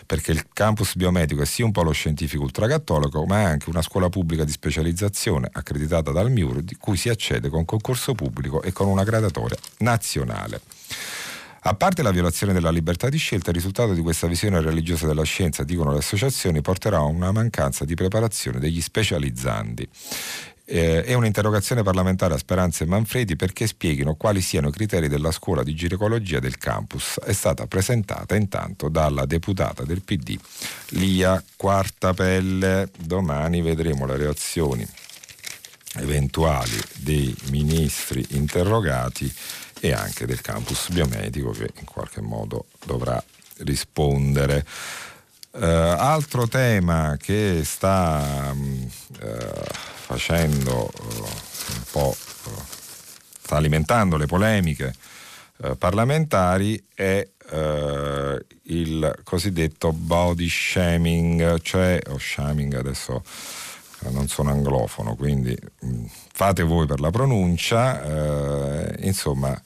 [0.04, 4.08] Perché il campus biomedico è sì un polo scientifico ultracattolico, ma è anche una scuola
[4.08, 8.86] pubblica di specializzazione accreditata dal MIUR, di cui si accede con concorso pubblico e con
[8.88, 10.60] una gradatoria nazionale.
[11.66, 15.24] A parte la violazione della libertà di scelta, il risultato di questa visione religiosa della
[15.24, 19.88] scienza, dicono le associazioni, porterà a una mancanza di preparazione degli specializzanti
[20.66, 25.30] eh, è un'interrogazione parlamentare a Speranza e Manfredi perché spieghino quali siano i criteri della
[25.30, 27.18] scuola di ginecologia del campus.
[27.18, 30.36] È stata presentata intanto dalla deputata del PD
[30.90, 32.90] Lia Quartapelle.
[32.98, 34.86] Domani vedremo le reazioni
[35.98, 39.32] eventuali dei ministri interrogati
[39.80, 43.22] e anche del campus biomedico che in qualche modo dovrà
[43.58, 44.64] rispondere.
[45.52, 48.90] Uh, altro tema che sta uh,
[50.04, 51.22] facendo uh,
[51.74, 52.14] un po'
[53.40, 54.94] sta alimentando le polemiche
[55.78, 57.26] parlamentari è
[58.64, 63.22] il cosiddetto body shaming, cioè o shaming adesso
[64.10, 69.60] non sono anglofono, quindi mm, fate voi per la pronuncia, eh, insomma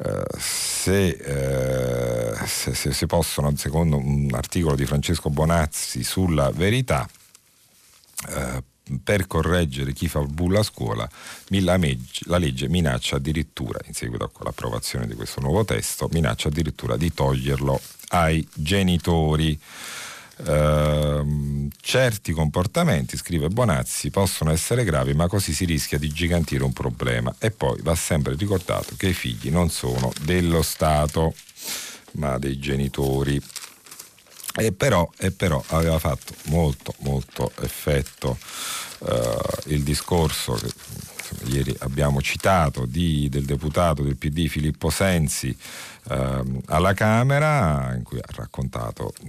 [0.00, 7.08] eh, se, eh, se, se, si possono, secondo un articolo di Francesco Bonazzi sulla verità,
[8.28, 8.62] eh,
[9.02, 11.08] per correggere chi fa bulla a scuola,
[11.48, 11.76] la,
[12.38, 18.46] legge minaccia addirittura, in seguito all'approvazione di questo nuovo testo, minaccia addirittura di toglierlo ai
[18.54, 19.58] genitori.
[20.44, 26.72] Uh, Certi comportamenti, scrive Bonazzi, possono essere gravi, ma così si rischia di gigantire un
[26.74, 27.34] problema.
[27.38, 31.34] E poi va sempre ricordato che i figli non sono dello Stato,
[32.12, 33.40] ma dei genitori.
[34.56, 38.36] E però, e però aveva fatto molto, molto effetto
[39.06, 45.56] eh, il discorso che insomma, ieri abbiamo citato di, del deputato del PD Filippo Sensi
[46.08, 49.28] ehm, alla Camera in cui ha raccontato mh,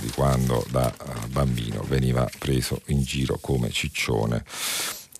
[0.00, 4.44] di quando da uh, bambino veniva preso in giro come ciccione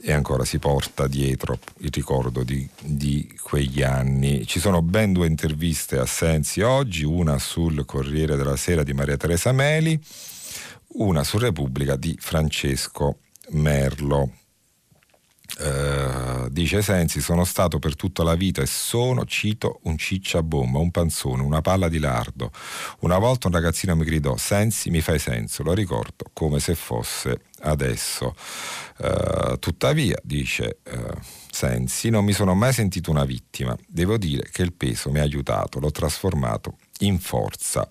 [0.04, 4.44] e ancora si porta dietro il ricordo di, di, quegli anni.
[4.46, 9.16] Ci sono ben due interviste a Sensi oggi, una sul Corriere della Sera di Maria
[9.16, 9.98] Teresa Meli,
[10.94, 13.18] una su Repubblica di Francesco
[13.50, 14.41] Merlo.
[15.58, 20.90] Uh, dice Sensi, sono stato per tutta la vita e sono, cito, un cicciabomba, un
[20.90, 22.50] panzone, una palla di lardo.
[23.00, 27.42] Una volta un ragazzino mi gridò, Sensi mi fai senso, lo ricordo come se fosse
[27.60, 28.34] adesso.
[28.98, 31.18] Uh, tuttavia, dice uh,
[31.50, 33.76] Sensi, non mi sono mai sentito una vittima.
[33.86, 37.88] Devo dire che il peso mi ha aiutato, l'ho trasformato in forza.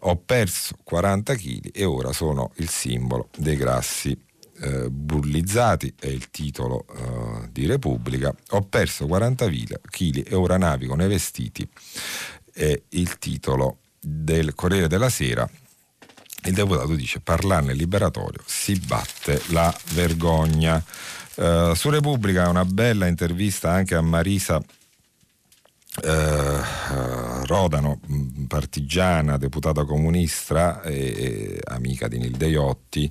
[0.00, 4.18] ho perso 40 kg e ora sono il simbolo dei grassi
[4.60, 10.94] eh, bullizzati, è il titolo eh, di Repubblica, ho perso 40 kg e ora navigo
[10.94, 11.68] nei vestiti,
[12.52, 15.48] è il titolo del Corriere della Sera.
[16.44, 20.82] Il deputato dice parlarne liberatorio, si batte la vergogna.
[21.34, 24.60] Uh, su Repubblica una bella intervista anche a Marisa
[26.02, 26.60] eh,
[27.46, 33.10] Rodano, mm, partigiana, deputata comunista e, e amica di Nilde Iotti,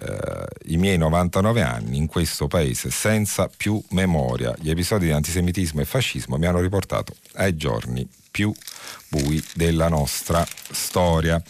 [0.00, 4.54] eh, i miei 99 anni in questo paese senza più memoria.
[4.58, 8.52] Gli episodi di antisemitismo e fascismo mi hanno riportato ai giorni più
[9.08, 11.42] bui della nostra storia.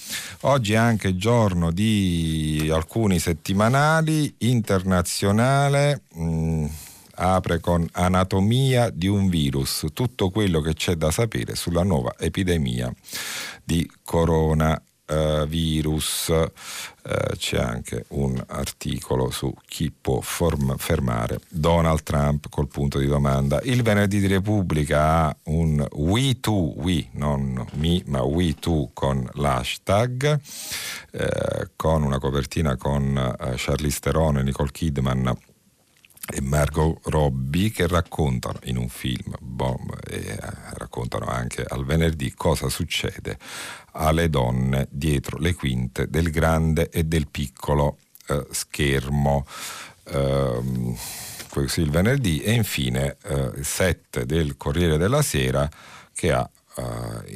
[0.42, 6.02] Oggi è anche giorno di alcuni settimanali internazionale.
[6.12, 6.66] Mh, mm,
[7.16, 12.92] apre con Anatomia di un virus, tutto quello che c'è da sapere sulla nuova epidemia
[13.64, 14.84] di coronavirus.
[16.28, 23.06] Uh, c'è anche un articolo su chi può form- fermare Donald Trump col punto di
[23.06, 23.60] domanda.
[23.62, 29.24] Il venerdì di Repubblica ha un We Too, we, non mi, ma We Too con
[29.34, 30.40] l'hashtag,
[31.12, 35.32] uh, con una copertina con uh, Charlize Theron e Nicole Kidman
[36.29, 40.39] e Margot Robbie che raccontano in un film Bomb e eh,
[40.74, 43.39] raccontano anche al venerdì cosa succede
[43.93, 49.47] alle donne dietro le quinte del grande e del piccolo eh, schermo.
[50.05, 50.95] Eh,
[51.49, 55.68] questo il venerdì e infine eh, il 7 del Corriere della Sera
[56.12, 56.83] che ha eh,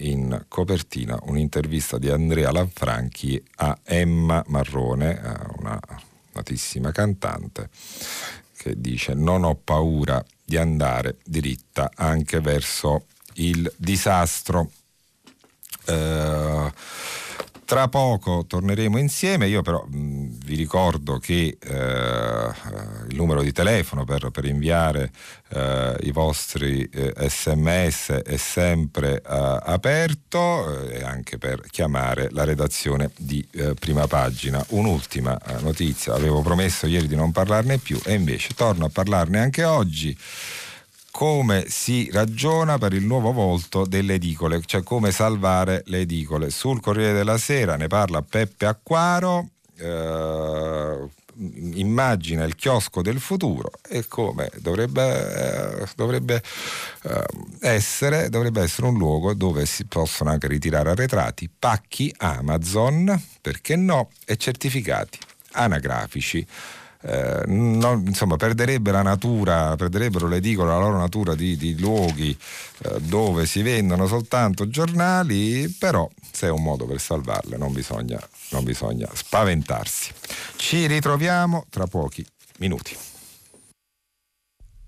[0.07, 5.81] in copertina un'intervista di Andrea Lanfranchi a Emma Marrone, eh, una
[6.33, 7.71] notissima cantante
[8.61, 14.71] che dice non ho paura di andare diritta anche verso il disastro.
[15.87, 16.73] Eh,
[17.71, 22.51] tra poco torneremo insieme, io però mh, vi ricordo che eh,
[23.09, 25.13] il numero di telefono per, per inviare
[25.51, 32.43] eh, i vostri sms eh, è sempre eh, aperto eh, e anche per chiamare la
[32.43, 33.47] redazione di
[33.79, 34.65] prima pagina.
[34.71, 39.63] Un'ultima notizia, avevo promesso ieri di non parlarne più e invece torno a parlarne anche
[39.63, 40.17] oggi
[41.11, 46.51] come si ragiona per il nuovo volto delle edicole, cioè come salvare le edicole.
[46.51, 51.09] Sul Corriere della Sera ne parla Peppe Acquaro, eh,
[51.75, 56.43] immagina il chiosco del futuro e come dovrebbe, eh, dovrebbe,
[57.03, 57.25] eh,
[57.61, 64.11] essere, dovrebbe essere un luogo dove si possono anche ritirare arretrati, pacchi Amazon, perché no,
[64.25, 65.19] e certificati
[65.53, 66.47] anagrafici
[67.03, 72.37] eh, non, insomma, perderebbe la natura, perderebbero le edicole la loro natura di, di luoghi
[72.83, 78.21] eh, dove si vendono soltanto giornali, però se è un modo per salvarle non bisogna,
[78.51, 80.13] non bisogna spaventarsi.
[80.57, 82.25] Ci ritroviamo tra pochi
[82.59, 82.97] minuti.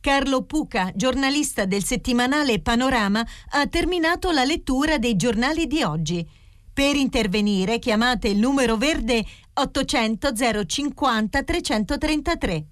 [0.02, 6.28] Carlo Puca, giornalista del settimanale Panorama, ha terminato la lettura dei giornali di oggi.
[6.74, 10.32] Per intervenire chiamate il numero verde 800
[10.66, 12.64] 050 333.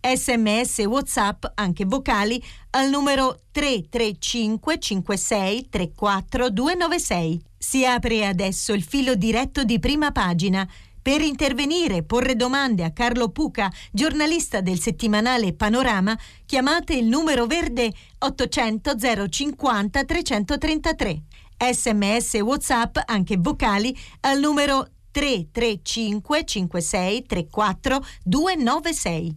[0.00, 2.40] Sms WhatsApp, anche vocali,
[2.70, 7.42] al numero 335 56 34 296.
[7.58, 10.68] Si apre adesso il filo diretto di prima pagina.
[11.02, 16.16] Per intervenire e porre domande a Carlo Puca, giornalista del settimanale Panorama,
[16.46, 18.94] chiamate il numero verde 800
[19.28, 21.22] 050 333.
[21.70, 29.36] Sms e WhatsApp, anche vocali, al numero 335 56 34 296.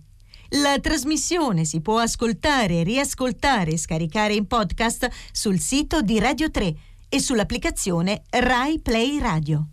[0.61, 6.76] La trasmissione si può ascoltare, riascoltare e scaricare in podcast sul sito di Radio 3
[7.09, 9.69] e sull'applicazione Rai Play Radio.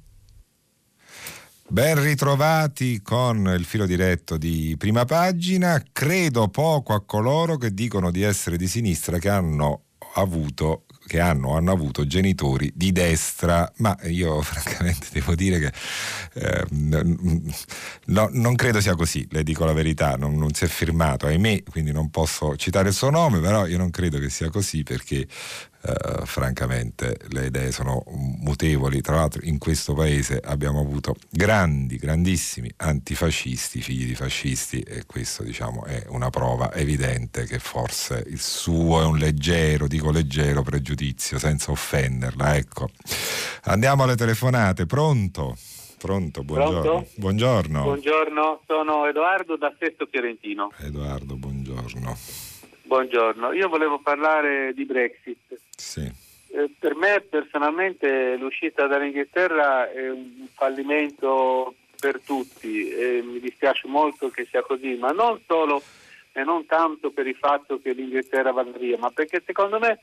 [1.69, 5.83] Ben ritrovati con il filo diretto di prima pagina.
[5.91, 9.85] Credo poco a coloro che dicono di essere di sinistra che hanno
[10.17, 15.73] avuto che hanno, hanno avuto genitori di destra, ma io francamente devo dire che
[16.35, 21.27] eh, no, non credo sia così, le dico la verità, non, non, si è firmato,
[21.27, 24.83] ahimè, quindi non posso citare il suo nome, però io non credo che sia così
[24.83, 25.27] perché
[25.85, 29.01] eh, francamente le idee sono mutevoli.
[29.01, 35.43] Tra l'altro in questo paese abbiamo avuto grandi, grandissimi antifascisti, figli di fascisti e questo
[35.43, 41.39] diciamo è una prova evidente che forse il suo è un leggero, dico leggero pregiudizio
[41.39, 42.57] senza offenderla.
[42.57, 42.91] Ecco.
[43.65, 45.57] Andiamo alle telefonate, pronto?
[45.99, 46.81] Pronto, buongiorno.
[46.81, 47.09] Pronto?
[47.17, 47.83] Buongiorno.
[47.83, 50.73] Buongiorno, sono Edoardo da Sesto Fiorentino.
[50.79, 52.17] Edoardo, buongiorno.
[52.83, 55.61] Buongiorno, io volevo parlare di Brexit.
[55.77, 56.11] Sì.
[56.55, 64.29] Eh, per me personalmente l'uscita dall'Inghilterra è un fallimento per tutti e mi dispiace molto
[64.29, 65.83] che sia così, ma non solo
[66.33, 70.01] e non tanto per il fatto che l'Inghilterra vada via, ma perché secondo me,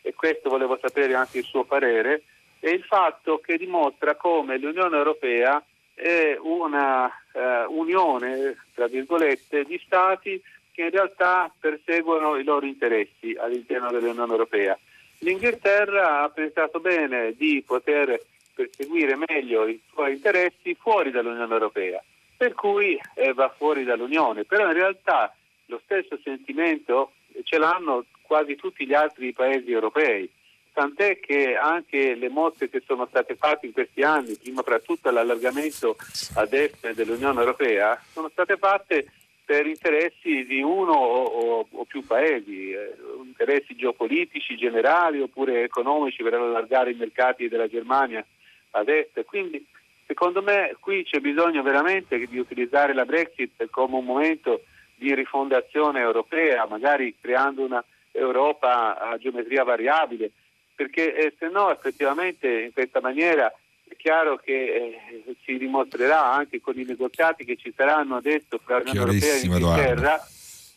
[0.00, 2.22] e questo volevo sapere anche il suo parere,
[2.58, 5.62] è il fatto che dimostra come l'Unione Europea
[5.94, 10.40] è una uh, unione, tra virgolette, di stati
[10.72, 14.78] che in realtà perseguono i loro interessi all'interno dell'Unione Europea.
[15.22, 18.20] L'Inghilterra ha pensato bene di poter
[18.54, 22.02] perseguire meglio i suoi interessi fuori dall'Unione Europea,
[22.36, 25.32] per cui eh, va fuori dall'Unione, però in realtà
[25.66, 27.12] lo stesso sentimento
[27.44, 30.28] ce l'hanno quasi tutti gli altri paesi europei,
[30.72, 35.08] tant'è che anche le mosse che sono state fatte in questi anni, prima fra tutto
[35.10, 35.96] l'allargamento
[36.34, 39.06] ad est dell'Unione Europea, sono state fatte
[39.52, 46.22] per interessi di uno o, o, o più paesi, eh, interessi geopolitici generali oppure economici
[46.22, 48.24] per allargare i mercati della Germania
[48.70, 49.22] ad est.
[49.26, 49.62] Quindi
[50.06, 54.62] secondo me qui c'è bisogno veramente di utilizzare la Brexit come un momento
[54.94, 60.30] di rifondazione europea, magari creando una Europa a geometria variabile,
[60.74, 63.52] perché eh, se no effettivamente in questa maniera
[63.92, 68.78] è chiaro che eh, si dimostrerà anche con i negoziati che ci saranno adesso fra
[68.78, 70.26] l'Unione Europea e l'Inghilterra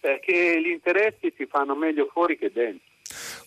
[0.02, 2.94] eh, che gli interessi si fanno meglio fuori che dentro.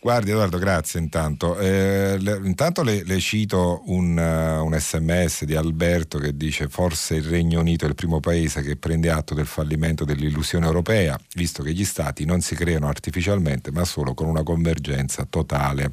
[0.00, 1.58] Guardi Edoardo, grazie intanto.
[1.58, 7.16] Eh, le, intanto le, le cito un, uh, un, sms di Alberto che dice forse
[7.16, 11.64] il Regno Unito è il primo paese che prende atto del fallimento dell'illusione europea, visto
[11.64, 15.90] che gli stati non si creano artificialmente ma solo con una convergenza totale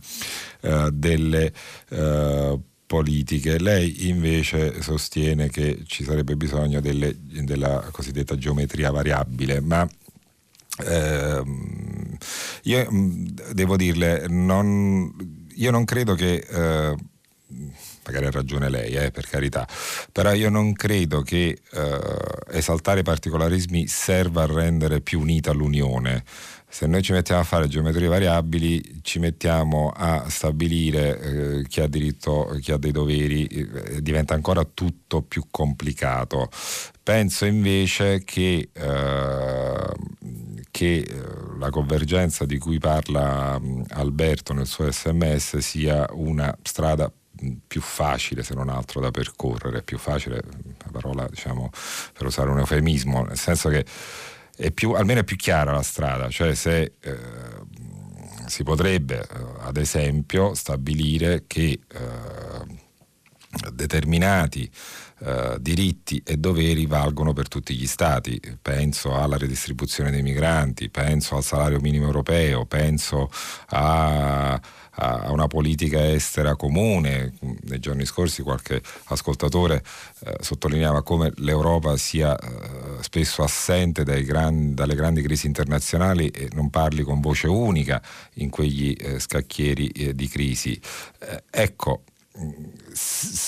[0.62, 1.52] uh, delle
[1.90, 2.62] uh,
[2.96, 3.60] politiche.
[3.60, 9.86] Lei invece sostiene che ci sarebbe bisogno delle, della cosiddetta geometria variabile, ma
[10.86, 12.18] ehm,
[12.64, 15.14] io mm, devo dirle, non,
[15.56, 16.36] io non credo che...
[16.36, 16.96] Eh,
[18.06, 19.68] magari ha ragione lei, eh, per carità,
[20.12, 22.00] però io non credo che eh,
[22.52, 26.24] esaltare particolarismi serva a rendere più unita l'Unione
[26.76, 31.88] se noi ci mettiamo a fare geometrie variabili, ci mettiamo a stabilire eh, chi ha
[31.88, 36.50] diritto, chi ha dei doveri, eh, diventa ancora tutto più complicato.
[37.02, 39.92] Penso invece che, eh,
[40.70, 41.24] che eh,
[41.60, 43.58] la convergenza di cui parla
[43.92, 47.10] Alberto nel suo sms sia una strada
[47.66, 50.42] più facile se non altro da percorrere, più facile,
[50.84, 51.70] la parola diciamo
[52.12, 53.86] per usare un eufemismo, nel senso che
[54.56, 57.18] è più, almeno è più chiara la strada, cioè se eh,
[58.48, 59.28] si potrebbe eh,
[59.60, 62.84] ad esempio stabilire che eh,
[63.74, 64.70] determinati
[65.20, 68.40] eh, diritti e doveri valgono per tutti gli stati.
[68.62, 73.30] Penso alla redistribuzione dei migranti, penso al salario minimo europeo, penso
[73.68, 74.60] a
[74.96, 77.34] a una politica estera comune.
[77.40, 79.84] Nei giorni scorsi qualche ascoltatore
[80.26, 86.70] eh, sottolineava come l'Europa sia eh, spesso assente gran, dalle grandi crisi internazionali e non
[86.70, 88.02] parli con voce unica
[88.36, 90.80] in quegli eh, scacchieri eh, di crisi.
[91.20, 92.04] Eh, ecco,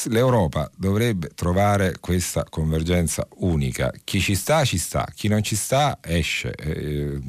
[0.06, 3.92] l'Europa dovrebbe trovare questa convergenza unica.
[4.04, 6.54] Chi ci sta, ci sta, chi non ci sta, esce.
[6.56, 7.20] Eh,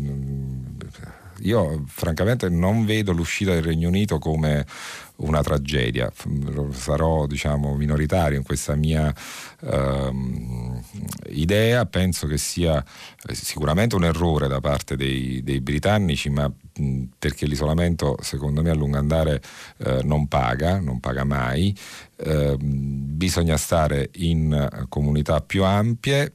[1.49, 4.66] io francamente non vedo l'uscita del Regno Unito come
[5.16, 6.12] una tragedia,
[6.72, 9.12] sarò diciamo, minoritario in questa mia
[9.62, 10.80] ehm,
[11.30, 12.84] idea, penso che sia
[13.26, 16.51] eh, sicuramente un errore da parte dei, dei britannici, ma
[17.18, 19.42] perché l'isolamento secondo me a lungo andare
[19.78, 21.76] eh, non paga, non paga mai,
[22.16, 26.32] eh, bisogna stare in comunità più ampie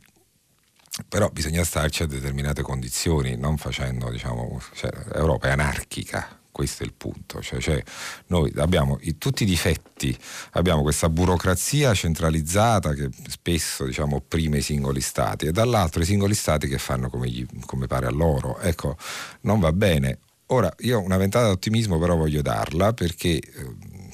[1.08, 6.86] però bisogna starci a determinate condizioni, non facendo, diciamo, cioè, l'Europa è anarchica, questo è
[6.86, 7.42] il punto.
[7.42, 7.84] Cioè, cioè,
[8.28, 10.16] noi abbiamo i, tutti i difetti,
[10.52, 16.36] abbiamo questa burocrazia centralizzata che spesso diciamo, opprime i singoli stati e dall'altro i singoli
[16.36, 18.60] stati che fanno come, gli, come pare a loro.
[18.60, 18.96] Ecco,
[19.42, 20.20] non va bene.
[20.48, 23.42] Ora, io una ventata d'ottimismo però voglio darla perché eh,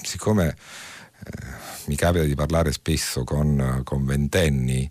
[0.02, 4.90] siccome eh, mi capita di parlare spesso con, con ventenni,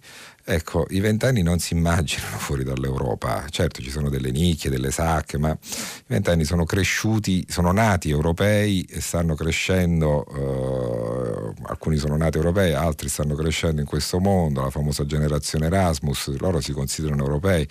[0.52, 5.38] Ecco, i vent'anni non si immaginano fuori dall'Europa, certo ci sono delle nicchie, delle sacche,
[5.38, 12.38] ma i vent'anni sono cresciuti, sono nati europei e stanno crescendo, eh, alcuni sono nati
[12.38, 17.68] europei, altri stanno crescendo in questo mondo, la famosa generazione Erasmus, loro si considerano europei,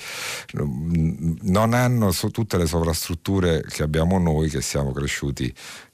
[0.53, 5.53] non hanno tutte le sovrastrutture che abbiamo noi che siamo cresciuti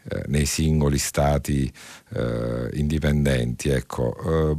[0.08, 1.70] eh, nei singoli stati
[2.14, 3.70] eh, indipendenti.
[3.70, 4.16] Ecco,
[4.52, 4.56] eh,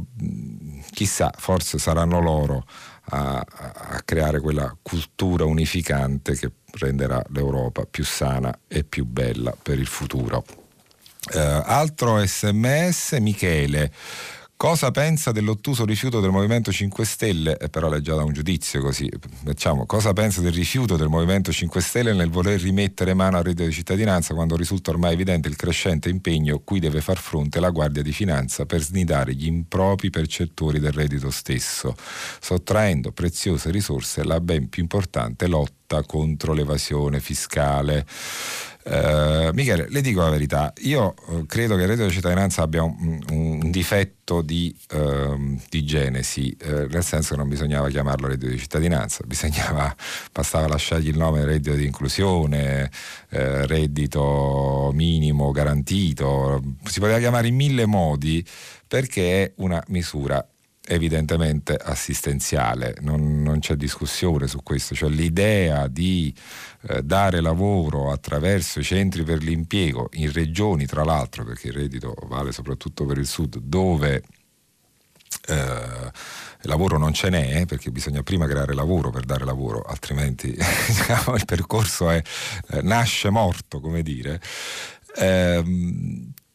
[0.90, 2.64] chissà, forse saranno loro
[3.10, 9.78] a, a, creare quella cultura unificante che renderà l'Europa più sana e più bella per
[9.78, 10.44] il futuro.
[11.32, 13.92] Eh, altro sms, Michele.
[14.58, 17.58] Cosa pensa dell'ottuso rifiuto del Movimento 5 Stelle?
[17.58, 19.06] Eh, però è già da un giudizio così.
[19.44, 19.84] Facciamo.
[19.84, 23.72] Cosa pensa del rifiuto del Movimento 5 Stelle nel voler rimettere mano al reddito di
[23.72, 28.12] cittadinanza quando risulta ormai evidente il crescente impegno cui deve far fronte la Guardia di
[28.12, 31.94] Finanza per snidare gli impropri percettori del reddito stesso,
[32.40, 38.06] sottraendo preziose risorse alla ben più importante lotta contro l'evasione fiscale.
[38.88, 42.84] Uh, Michele, le dico la verità, io uh, credo che il reddito di cittadinanza abbia
[42.84, 48.52] un, un difetto di, uh, di genesi, eh, nel senso che non bisognava chiamarlo reddito
[48.52, 49.92] di cittadinanza, bisognava,
[50.32, 52.88] bastava lasciargli il nome reddito di inclusione,
[53.28, 58.44] reddito minimo garantito, si poteva chiamare in mille modi
[58.86, 60.46] perché è una misura
[60.86, 66.34] evidentemente assistenziale, non, non, c'è discussione su questo, cioè l'idea di
[66.88, 72.14] eh, dare lavoro attraverso i centri per l'impiego in regioni tra l'altro, perché il reddito
[72.26, 74.22] vale soprattutto per il sud, dove
[75.48, 76.12] eh,
[76.62, 80.50] lavoro non ce n'è perché bisogna prima creare lavoro per dare lavoro, altrimenti
[80.86, 82.22] diciamo, il percorso è,
[82.70, 84.40] eh, nasce morto, come dire.
[85.16, 85.62] Eh,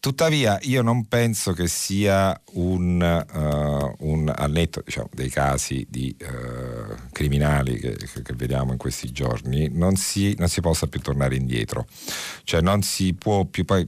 [0.01, 6.15] Tuttavia io non penso che sia un, uh, un al netto diciamo, dei casi di
[6.19, 11.35] uh, criminali che, che, vediamo in questi giorni, non si, non si, possa più tornare
[11.35, 11.85] indietro.
[12.43, 13.87] Cioè non si può più, poi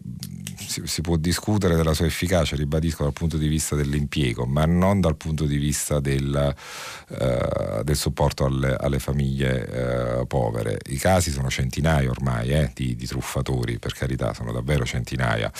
[0.55, 5.01] si, si, può discutere della sua efficacia, ribadisco dal punto di vista dell'impiego, ma non
[5.01, 6.55] dal punto di vista del,
[7.07, 10.77] uh, del supporto alle, alle famiglie povere.
[10.89, 15.51] I casi sono centinaia ormai eh, di, di truffatori, per carità, sono davvero centinaia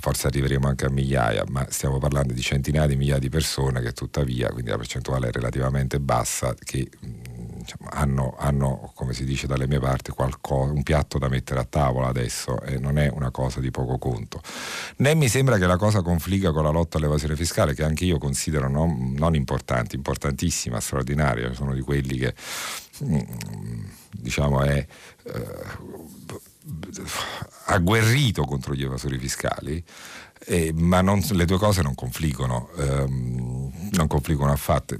[0.00, 3.92] forse arriveremo anche a migliaia, ma stiamo parlando di centinaia di migliaia di persone che
[3.92, 9.66] tuttavia, quindi la percentuale è relativamente bassa, che diciamo, hanno, hanno, come si dice dalle
[9.66, 13.60] mie parti, qualcosa, un piatto da mettere a tavola adesso e non è una cosa
[13.60, 14.42] di poco conto.
[14.96, 18.18] Né mi sembra che la cosa confligga con la lotta all'evasione fiscale, che anche io
[18.18, 22.34] considero non, non importante, importantissima, straordinaria, sono di quelli che
[24.10, 24.86] diciamo è...
[25.24, 26.52] Eh,
[27.66, 29.82] agguerrito contro gli evasori fiscali,
[30.46, 34.96] eh, ma non, le due cose non confliggono, ehm, non confliggono affatto.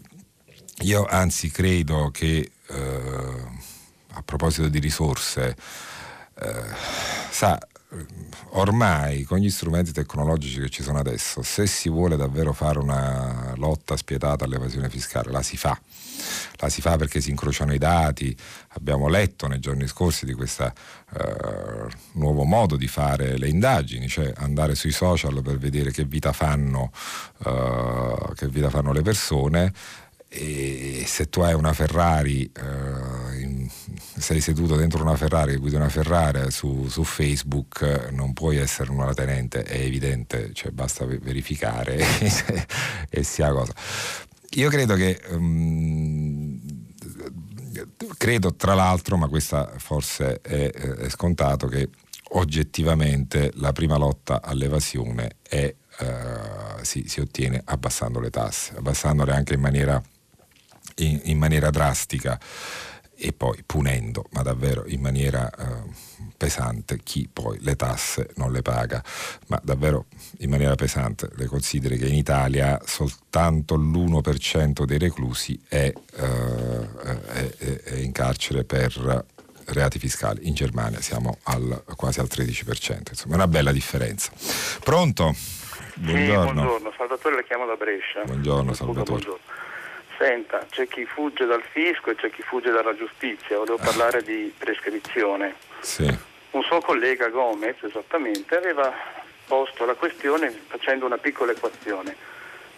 [0.83, 3.62] Io anzi credo che eh,
[4.09, 5.57] a proposito di risorse,
[6.41, 6.65] eh,
[7.31, 7.59] sa,
[8.51, 13.55] ormai con gli strumenti tecnologici che ci sono adesso, se si vuole davvero fare una
[13.57, 15.79] lotta spietata all'evasione fiscale, la si fa.
[16.57, 18.36] La si fa perché si incrociano i dati.
[18.70, 24.32] Abbiamo letto nei giorni scorsi di questo eh, nuovo modo di fare le indagini, cioè
[24.36, 26.90] andare sui social per vedere che vita fanno,
[27.44, 29.72] eh, che vita fanno le persone
[30.36, 33.68] e se tu hai una Ferrari, eh, in,
[34.18, 39.14] sei seduto dentro una Ferrari, guidi una Ferrari su, su, Facebook, non puoi essere una
[39.14, 42.05] tenente, è evidente, cioè basta verificare
[43.09, 43.72] e sia cosa.
[44.55, 45.20] Io credo che...
[45.30, 46.61] Um,
[48.16, 51.88] credo tra l'altro, ma questa forse è, è, scontato, che
[52.30, 59.55] oggettivamente la prima lotta all'evasione è, uh, si, si ottiene abbassando le tasse, abbassandole anche
[59.55, 60.02] in maniera
[60.96, 62.38] in, in maniera drastica
[63.17, 68.62] e poi punendo, ma davvero in maniera eh, pesante, chi poi le tasse non le
[68.62, 69.03] paga,
[69.49, 70.07] ma davvero
[70.39, 71.29] in maniera pesante.
[71.35, 76.89] Le consideri che in Italia soltanto l'1% dei reclusi è, eh,
[77.27, 79.25] è, è in carcere per
[79.67, 80.47] reati fiscali.
[80.47, 84.33] In Germania siamo al, quasi al 13%, insomma è una bella differenza.
[84.83, 85.35] Pronto?
[85.97, 86.49] Buongiorno.
[86.49, 88.25] Sì, buongiorno, Salvatore le chiamo da Brescia.
[88.25, 89.05] Buongiorno Salvatore.
[89.05, 89.53] Buongiorno.
[90.19, 94.53] Senta, c'è chi fugge dal fisco e c'è chi fugge dalla giustizia, volevo parlare di
[94.57, 95.55] prescrizione.
[95.81, 96.07] Sì.
[96.51, 98.93] Un suo collega Gomez, esattamente, aveva
[99.47, 102.33] posto la questione facendo una piccola equazione.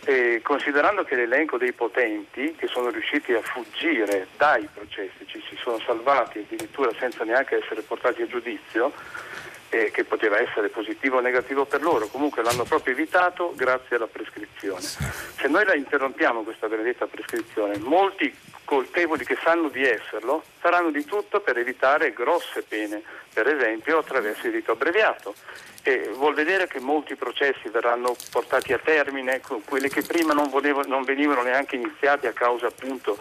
[0.05, 5.57] E considerando che l'elenco dei potenti che sono riusciti a fuggire dai processi, ci si
[5.57, 8.93] sono salvati addirittura senza neanche essere portati a giudizio,
[9.71, 14.07] eh, che poteva essere positivo o negativo per loro, comunque l'hanno proprio evitato grazie alla
[14.07, 14.81] prescrizione.
[14.83, 21.05] Se noi la interrompiamo questa benedetta prescrizione, molti colpevoli che sanno di esserlo faranno di
[21.05, 23.03] tutto per evitare grosse pene,
[23.33, 25.35] per esempio attraverso il rito abbreviato.
[25.83, 30.83] E vuol vedere che molti processi verranno portati a termine, quelli che prima non, volevo,
[30.85, 33.17] non venivano neanche iniziati a causa appunto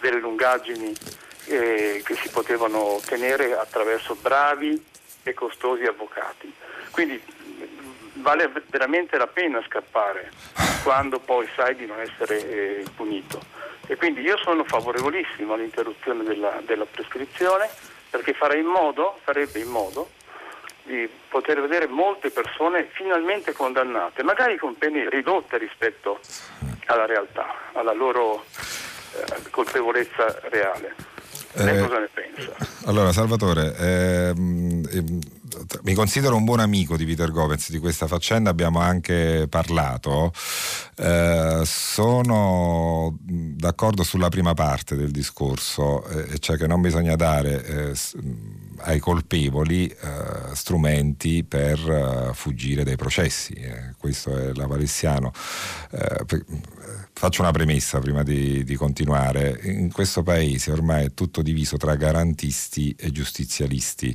[0.00, 0.94] delle lungaggini
[1.46, 4.92] eh, che si potevano ottenere attraverso bravi
[5.24, 6.52] e costosi avvocati.
[6.90, 7.20] Quindi
[8.14, 10.30] vale veramente la pena scappare
[10.82, 13.40] quando poi sai di non essere eh, punito.
[13.86, 17.68] E quindi io sono favorevolissimo all'interruzione della, della prescrizione
[18.08, 20.10] perché farei in modo, farebbe in modo
[20.84, 26.20] di poter vedere molte persone finalmente condannate, magari con pene ridotte rispetto
[26.86, 28.44] alla realtà, alla loro
[29.16, 31.13] eh, colpevolezza reale.
[31.54, 32.52] Lei eh, cosa ne pensa?
[32.86, 35.18] Allora, Salvatore, ehm, ehm,
[35.82, 40.32] mi considero un buon amico di Peter Govens di questa faccenda, abbiamo anche parlato.
[40.96, 47.92] Eh, sono d'accordo sulla prima parte del discorso, eh, cioè che non bisogna dare eh,
[48.78, 53.52] ai colpevoli eh, strumenti per uh, fuggire dai processi.
[53.52, 55.32] Eh, questo è la Valessiano.
[56.84, 59.58] Eh, faccio una premessa prima di, di, continuare.
[59.62, 64.14] In questo paese ormai è tutto diviso tra garantisti e giustizialisti,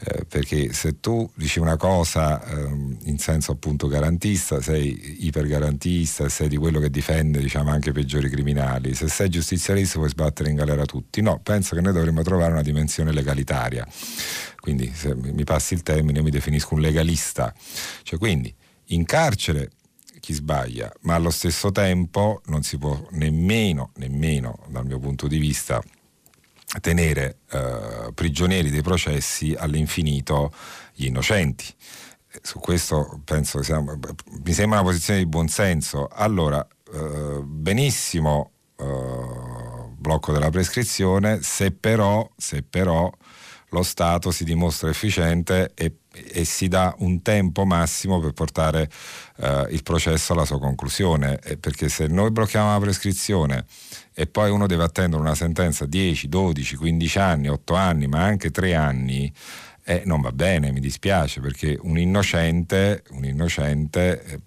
[0.00, 6.48] eh, perché se tu dici una cosa ehm, in senso appunto garantista, sei ipergarantista, sei
[6.48, 8.94] di quello che difende diciamo, anche i peggiori criminali.
[8.94, 11.20] Se sei giustizialista puoi sbattere in galera tutti.
[11.20, 13.86] No, penso che noi dovremmo trovare una dimensione legalitaria
[14.60, 17.54] quindi se mi passi il termine io mi definisco un legalista,
[18.02, 18.54] cioè quindi
[18.88, 19.70] in carcere
[20.20, 25.38] chi sbaglia, ma allo stesso tempo non si può nemmeno, nemmeno dal mio punto di
[25.38, 25.82] vista,
[26.80, 30.52] tenere eh, prigionieri dei processi all'infinito
[30.94, 31.66] gli innocenti.
[32.42, 33.98] Su questo penso siamo,
[34.44, 36.08] mi sembra una posizione di buonsenso.
[36.08, 38.86] Allora, eh, benissimo eh,
[39.96, 43.10] blocco della prescrizione, se però, se però
[43.70, 45.94] lo Stato si dimostra efficiente e,
[46.24, 48.88] e si dà un tempo massimo per portare
[49.36, 53.64] eh, il processo alla sua conclusione, e perché se noi blocchiamo la prescrizione
[54.14, 58.50] e poi uno deve attendere una sentenza 10, 12, 15 anni, 8 anni, ma anche
[58.50, 59.32] 3 anni,
[59.84, 64.40] eh, non va bene, mi dispiace, perché un innocente, un innocente eh,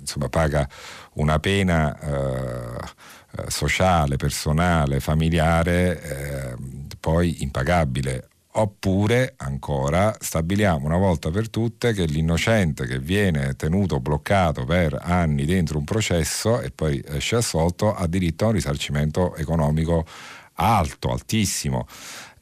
[0.00, 0.68] insomma, paga
[1.14, 3.02] una pena eh,
[3.36, 6.54] eh sociale, personale, familiare eh,
[7.00, 8.28] poi impagabile.
[8.56, 15.44] Oppure ancora stabiliamo una volta per tutte che l'innocente che viene tenuto bloccato per anni
[15.44, 20.06] dentro un processo e poi esce assolto ha diritto a un risarcimento economico
[20.54, 21.88] alto, altissimo.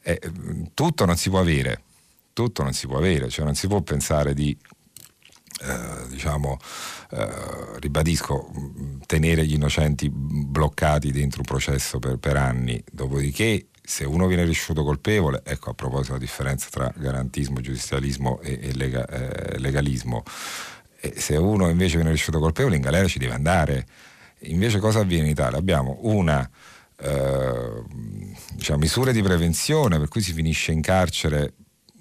[0.03, 0.21] E,
[0.75, 1.81] tutto non si può avere,
[2.33, 4.55] tutto non si può avere, cioè non si può pensare di
[5.61, 6.59] eh, diciamo,
[7.09, 8.51] eh, ribadisco,
[9.07, 14.83] tenere gli innocenti bloccati dentro un processo per, per anni, dopodiché se uno viene riuscito
[14.83, 20.23] colpevole, ecco a proposito della differenza tra garantismo, giustizialismo e, e lega, eh, legalismo,
[20.99, 23.85] e se uno invece viene riuscito colpevole in galera ci deve andare.
[24.45, 25.57] Invece cosa avviene in Italia?
[25.57, 26.49] Abbiamo una
[26.97, 27.83] eh,
[28.53, 31.53] diciamo, misure di prevenzione per cui si finisce in carcere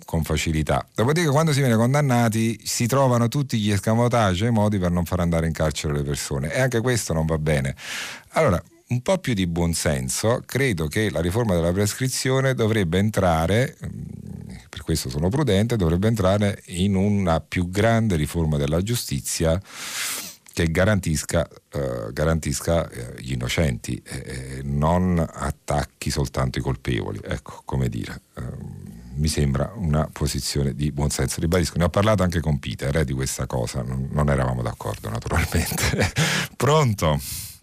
[0.04, 0.86] con facilità.
[0.94, 5.20] Dopodiché quando si viene condannati si trovano tutti gli escamotage e modi per non far
[5.20, 7.74] andare in carcere le persone e anche questo non va bene.
[8.30, 8.62] Allora,
[8.92, 14.82] un po' più di buonsenso, credo che la riforma della prescrizione dovrebbe entrare, mm, per
[14.82, 19.58] questo sono prudente, dovrebbe entrare in una più grande riforma della giustizia
[20.52, 27.18] che garantisca, eh, garantisca eh, gli innocenti e eh, non attacchi soltanto i colpevoli.
[27.24, 28.20] Ecco, come dire.
[28.36, 31.40] Eh, mi sembra una posizione di buonsenso.
[31.40, 35.10] Ribadisco, ne ho parlato anche con Peter eh, di questa cosa, non, non eravamo d'accordo
[35.10, 36.12] naturalmente.
[36.56, 37.20] Pronto?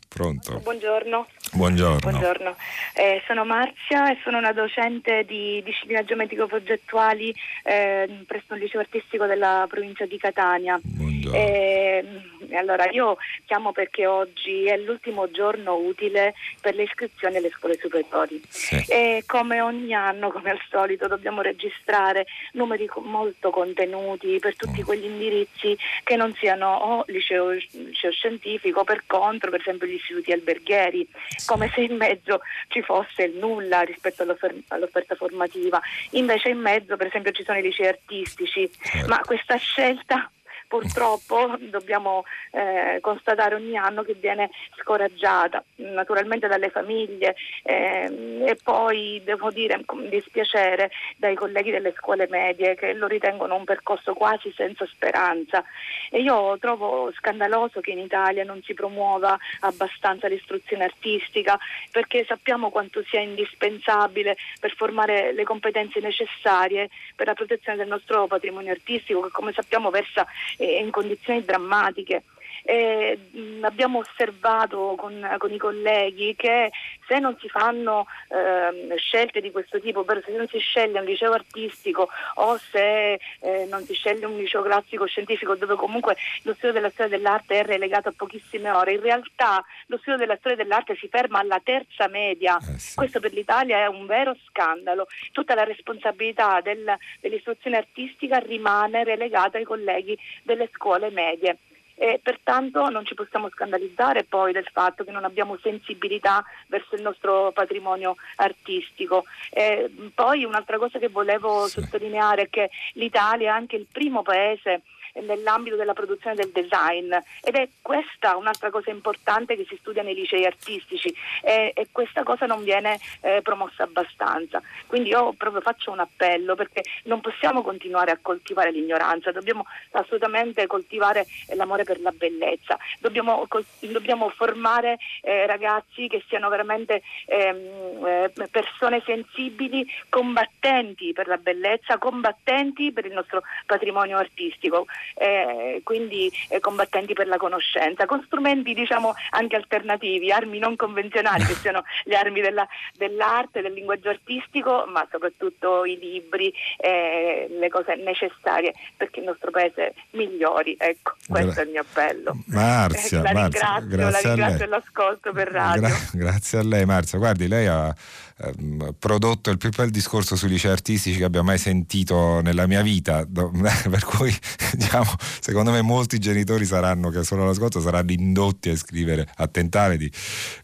[0.09, 0.59] Pronto?
[0.59, 1.27] Buongiorno.
[1.53, 1.99] Buongiorno.
[1.99, 2.55] Buongiorno.
[2.95, 7.33] Eh, sono Marzia e sono una docente di discipline geometrico-progettuali
[7.63, 10.79] eh, presso un liceo artistico della provincia di Catania.
[10.81, 11.37] Buongiorno.
[11.37, 12.21] Eh,
[12.57, 18.41] allora, io chiamo perché oggi è l'ultimo giorno utile per le iscrizioni alle scuole superiori.
[18.47, 18.83] Sì.
[18.87, 24.85] E come ogni anno, come al solito, dobbiamo registrare numeri molto contenuti per tutti Mm.
[24.85, 30.31] quegli indirizzi che non siano o liceo, liceo scientifico, per contro, per esempio gli istituti
[30.31, 31.07] alberghieri,
[31.45, 35.79] come se in mezzo ci fosse il nulla rispetto all'offer- all'offerta formativa.
[36.11, 39.07] Invece in mezzo, per esempio, ci sono i licei artistici, Certo.
[39.07, 40.29] ma questa scelta
[40.69, 49.19] purtroppo dobbiamo eh, constatare ogni anno che viene scoraggiata naturalmente dalle famiglie ehm, e poi
[49.25, 54.53] devo dire con dispiacere dai colleghi delle scuole medie che lo ritengono un percorso quasi
[54.55, 55.65] senza speranza.
[56.11, 61.57] E io trovo scandaloso che in Italia non si promuova abbastanza l'istruzione artistica
[61.91, 68.27] perché sappiamo quanto sia indispensabile per formare le competenze necessarie per la protezione del nostro
[68.27, 70.27] patrimonio artistico che come sappiamo versa
[70.59, 72.23] eh, in condizioni drammatiche.
[72.69, 73.17] Eh,
[73.61, 76.69] abbiamo osservato con, con i colleghi che
[77.07, 81.05] se non si fanno ehm, scelte di questo tipo, ovvero se non si sceglie un
[81.05, 86.53] liceo artistico o se eh, non si sceglie un liceo classico scientifico dove comunque lo
[86.53, 90.57] studio della storia dell'arte è relegato a pochissime ore, in realtà lo studio della storia
[90.57, 92.59] dell'arte si ferma alla terza media.
[92.59, 92.95] Eh sì.
[92.95, 95.07] Questo per l'Italia è un vero scandalo.
[95.31, 101.57] Tutta la responsabilità del- dell'istruzione artistica rimane relegata ai colleghi delle scuole medie.
[102.01, 107.01] E pertanto non ci possiamo scandalizzare poi del fatto che non abbiamo sensibilità verso il
[107.01, 109.25] nostro patrimonio artistico.
[109.49, 111.81] E poi un'altra cosa che volevo Sì.
[111.81, 114.83] sottolineare è che l'Italia è anche il primo paese
[115.13, 117.13] nell'ambito della produzione del design.
[117.41, 121.13] Ed è questa un'altra cosa importante che si studia nei licei artistici.
[121.41, 124.61] E, e questa cosa non viene eh, promossa abbastanza.
[124.87, 130.67] Quindi io proprio faccio un appello perché non possiamo continuare a coltivare l'ignoranza, dobbiamo assolutamente
[130.67, 133.47] coltivare l'amore per la bellezza, dobbiamo,
[133.79, 141.97] dobbiamo formare eh, ragazzi che siano veramente ehm, eh, persone sensibili, combattenti per la bellezza,
[141.97, 148.73] combattenti per il nostro patrimonio artistico, eh, quindi eh, combattenti per la conoscenza, con strumenti
[148.73, 154.85] diciamo anche alternativi, armi non convenzionali che siano le armi della- dell'arte, del linguaggio artistico,
[154.91, 160.75] ma soprattutto i libri, eh, le cose necessarie perché il nostro paese migliori.
[160.79, 162.37] Ecco, questo Gra- è il mio appello.
[162.47, 165.81] Marzia, la Marzia, ringrazio, grazie la ringrazio dell'ascolto per radio.
[165.81, 167.17] Gra- grazie a lei Marzia.
[167.17, 167.93] Guardi, lei ha
[168.39, 172.81] ehm, prodotto il più bel discorso sui licei artistici che abbia mai sentito nella mia
[172.81, 174.35] vita, per cui
[174.73, 179.97] diciamo, secondo me molti genitori saranno, che sono all'ascolto, saranno indotti a iscrivere, a tentare
[179.97, 180.11] di,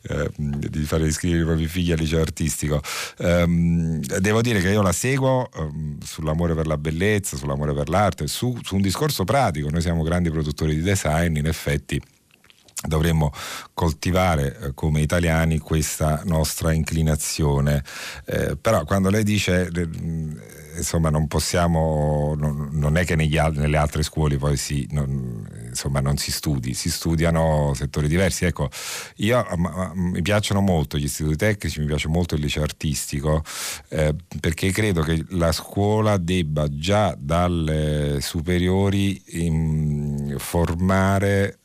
[0.09, 2.82] ehm, di fare iscrivere i propri figli al liceo artistico.
[3.19, 8.28] Ehm, devo dire che io la seguo ehm, sull'amore per la bellezza, sull'amore per l'arte,
[8.28, 9.69] su, su un discorso pratico.
[9.69, 12.01] Noi siamo grandi produttori di design, in effetti
[12.88, 13.31] dovremmo
[13.73, 17.83] coltivare eh, come italiani questa nostra inclinazione.
[18.25, 20.39] Eh, però quando lei dice mh,
[20.77, 25.99] insomma non possiamo, non, non è che negli nelle altre scuole poi si, non, insomma,
[25.99, 28.45] non si studi, si studiano settori diversi.
[28.45, 28.69] Ecco,
[29.17, 33.43] io ma- ma- mi piacciono molto gli istituti tecnici, mi piace molto il liceo artistico,
[33.89, 41.59] eh, perché credo che la scuola debba già dalle superiori in- formare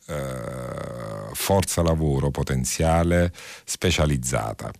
[1.41, 3.33] forza lavoro potenziale
[3.65, 4.71] specializzata.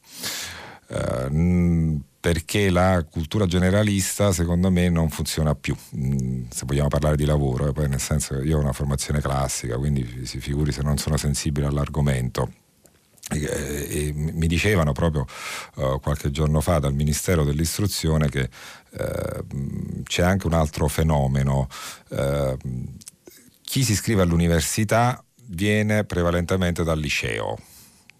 [0.87, 7.25] Eh, perché la cultura generalista secondo me non funziona più, mh, se vogliamo parlare di
[7.25, 10.83] lavoro, eh, poi nel senso che io ho una formazione classica, quindi si figuri se
[10.83, 12.53] non sono sensibile all'argomento.
[13.31, 13.39] E,
[13.89, 15.25] e mi dicevano proprio
[15.77, 18.49] eh, qualche giorno fa dal Ministero dell'Istruzione che
[18.91, 21.67] eh, mh, c'è anche un altro fenomeno.
[22.09, 22.57] eh,
[23.63, 27.57] chi si iscrive all'università viene prevalentemente dal liceo,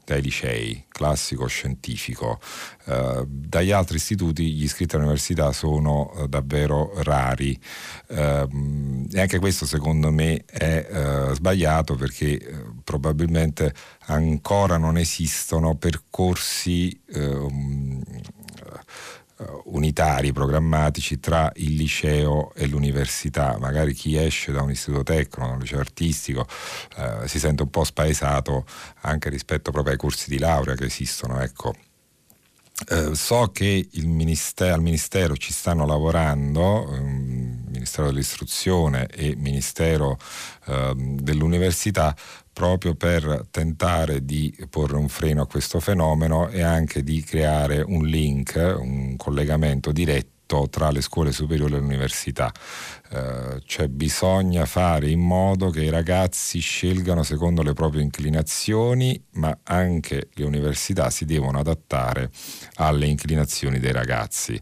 [0.05, 2.39] dai licei, classico, scientifico.
[2.85, 7.59] Eh, dagli altri istituti gli iscritti all'università sono eh, davvero rari
[8.13, 10.87] Ehm, e anche questo secondo me è
[11.31, 13.73] eh, sbagliato perché eh, probabilmente
[14.07, 18.20] ancora non esistono percorsi ehm, eh,
[19.65, 23.57] unitari, programmatici tra il liceo e l'università.
[23.59, 26.47] Magari chi esce da un istituto tecnico, da un liceo artistico,
[26.97, 28.65] eh, si sente un po' spaesato
[29.01, 31.39] anche rispetto proprio ai corsi di laurea che esistono.
[31.41, 31.75] Ecco.
[32.87, 37.50] Eh, so che ministero, al Ministero ci stanno lavorando, ehm,
[37.81, 40.17] Ministero dell'Istruzione e Ministero
[40.67, 42.15] eh, dell'Università
[42.53, 48.05] proprio per tentare di porre un freno a questo fenomeno e anche di creare un
[48.05, 52.51] link, un collegamento diretto tra le scuole superiori e le università.
[53.09, 59.57] Eh, cioè bisogna fare in modo che i ragazzi scelgano secondo le proprie inclinazioni, ma
[59.63, 62.29] anche le università si devono adattare
[62.75, 64.61] alle inclinazioni dei ragazzi.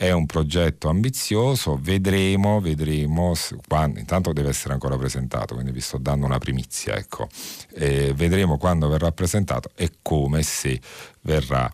[0.00, 3.34] È un progetto ambizioso, vedremo, vedremo,
[3.66, 7.26] quando, intanto deve essere ancora presentato, quindi vi sto dando una primizia, ecco.
[7.74, 10.80] E vedremo quando verrà presentato e come se
[11.22, 11.68] verrà,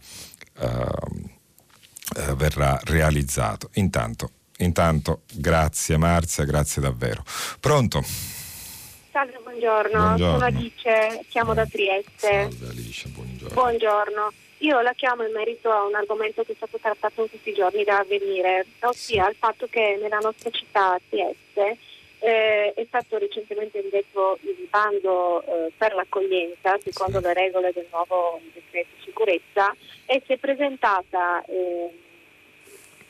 [0.61, 3.69] uh, verrà realizzato.
[3.75, 7.23] Intanto, intanto, grazie Marzia, grazie davvero.
[7.61, 8.03] Pronto?
[9.13, 9.99] Salve, buongiorno.
[9.99, 10.39] buongiorno.
[10.39, 12.49] Sono Alice, chiamo da Trieste.
[12.49, 13.53] Salve Alice, buongiorno.
[13.55, 14.33] Buongiorno.
[14.65, 17.85] Io la chiamo in merito a un argomento che è stato trattato in questi giorni
[17.85, 21.77] da avvenire, ossia il fatto che nella nostra città Trieste
[22.21, 28.41] eh, è stato recentemente indetto il bando eh, per l'accoglienza secondo le regole del nuovo
[28.55, 29.71] decreto sicurezza
[30.07, 31.91] e si è presentata eh,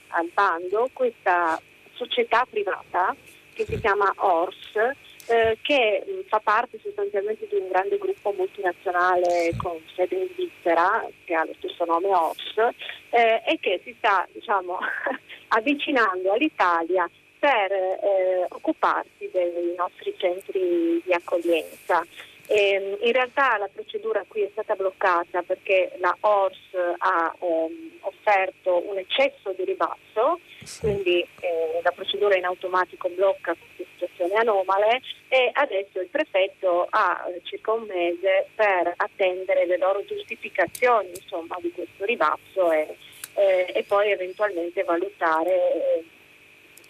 [0.09, 1.61] al bando questa
[1.93, 3.15] società privata
[3.53, 4.97] che si chiama ORS
[5.27, 11.07] eh, che mm, fa parte sostanzialmente di un grande gruppo multinazionale con sede in Svizzera,
[11.25, 12.75] che ha lo stesso nome OPS,
[13.11, 14.79] eh, e che si sta diciamo,
[15.49, 17.09] avvicinando all'Italia
[17.39, 22.05] per eh, occuparsi dei nostri centri di accoglienza.
[22.47, 28.83] E, in realtà la procedura qui è stata bloccata perché la ORS ha ehm, offerto
[28.87, 30.41] un eccesso di ribasso,
[30.81, 37.27] quindi eh, la procedura in automatico blocca queste situazioni anomale e adesso il prefetto ha
[37.43, 42.97] circa un mese per attendere le loro giustificazioni insomma, di questo ribasso e,
[43.35, 46.05] eh, e poi eventualmente valutare eh,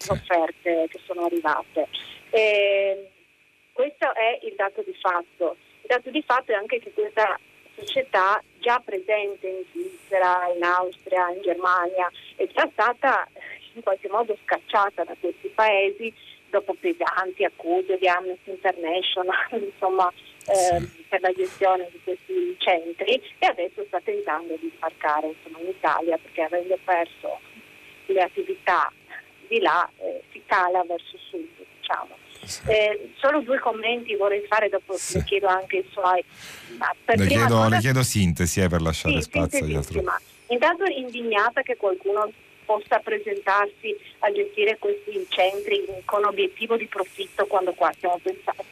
[0.07, 1.87] le offerte che sono arrivate.
[2.29, 3.09] E,
[3.71, 5.57] questo è il dato di fatto.
[5.81, 7.37] Il dato di fatto è anche che questa
[7.75, 13.27] società già presente in Svizzera, in Austria, in Germania è già stata
[13.73, 16.13] in qualche modo scacciata da questi paesi
[16.55, 20.11] dopo pesanti accuse di Amnesty International insomma,
[20.47, 25.69] eh, per la gestione di questi centri e adesso sta tentando di sbarcare insomma, in
[25.69, 27.39] Italia perché avendo perso
[28.05, 28.91] le attività
[29.47, 31.47] di là eh, si cala verso sud.
[31.79, 32.17] Diciamo.
[32.67, 35.17] Eh, solo due commenti vorrei fare, dopo sì.
[35.17, 36.23] le chiedo anche i suoi.
[37.05, 37.69] Le chiedo, cosa...
[37.69, 40.03] le, chiedo, sintesi eh, per lasciare sì, spazio agli altri.
[40.47, 42.31] Intanto indignata che qualcuno
[42.65, 48.19] possa presentarsi a gestire questi centri con obiettivo di profitto quando qua stiamo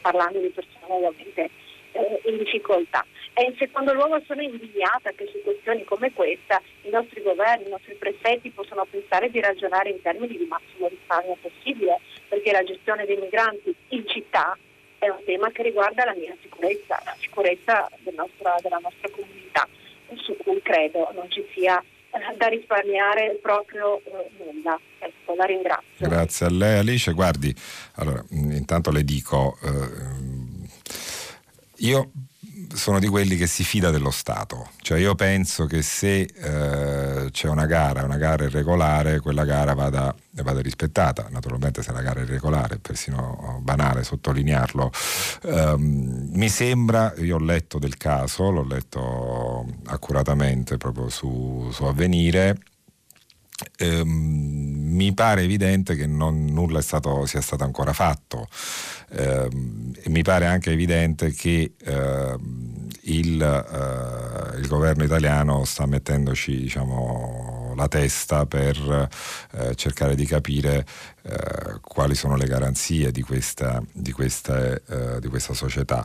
[0.00, 1.50] parlando di persone ovviamente
[1.92, 3.06] eh, in difficoltà.
[3.32, 7.70] E in secondo luogo sono indignata che su questioni come questa i nostri governi, i
[7.70, 13.06] nostri prefetti possano pensare di ragionare in termini di massimo risparmio possibile, perché la gestione
[13.06, 14.56] dei migranti in città
[14.98, 19.68] è un tema che riguarda la mia sicurezza, la sicurezza del nostro, della nostra comunità,
[20.14, 21.82] su cui credo non ci sia
[22.36, 24.78] da risparmiare proprio eh, nulla.
[24.98, 26.08] Ecco, la ringrazio.
[26.08, 27.12] Grazie a lei Alice.
[27.12, 27.54] Guardi,
[27.94, 30.68] allora, intanto le dico, eh,
[31.76, 32.10] io
[32.74, 37.48] sono di quelli che si fida dello Stato, cioè io penso che se eh, c'è
[37.48, 42.24] una gara, una gara irregolare, quella gara vada, vada, rispettata, naturalmente se la gara è
[42.24, 44.90] irregolare è persino banale sottolinearlo.
[45.42, 52.58] Um, mi sembra, io ho letto del caso, l'ho letto accuratamente proprio su, su Avvenire,
[53.76, 54.08] ehm,
[54.94, 58.46] mi pare evidente che non, nulla stato, sia stato ancora fatto.
[59.10, 59.48] Eh,
[60.06, 62.36] mi pare anche evidente che eh,
[63.02, 69.08] il, eh, il, governo italiano sta mettendoci diciamo, la testa per
[69.52, 70.86] eh, cercare di capire
[71.22, 76.04] eh, quali sono le garanzie di questa, di questa, eh, di questa società.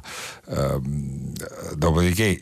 [0.50, 1.34] Ehm,
[1.76, 2.40] dopodiché,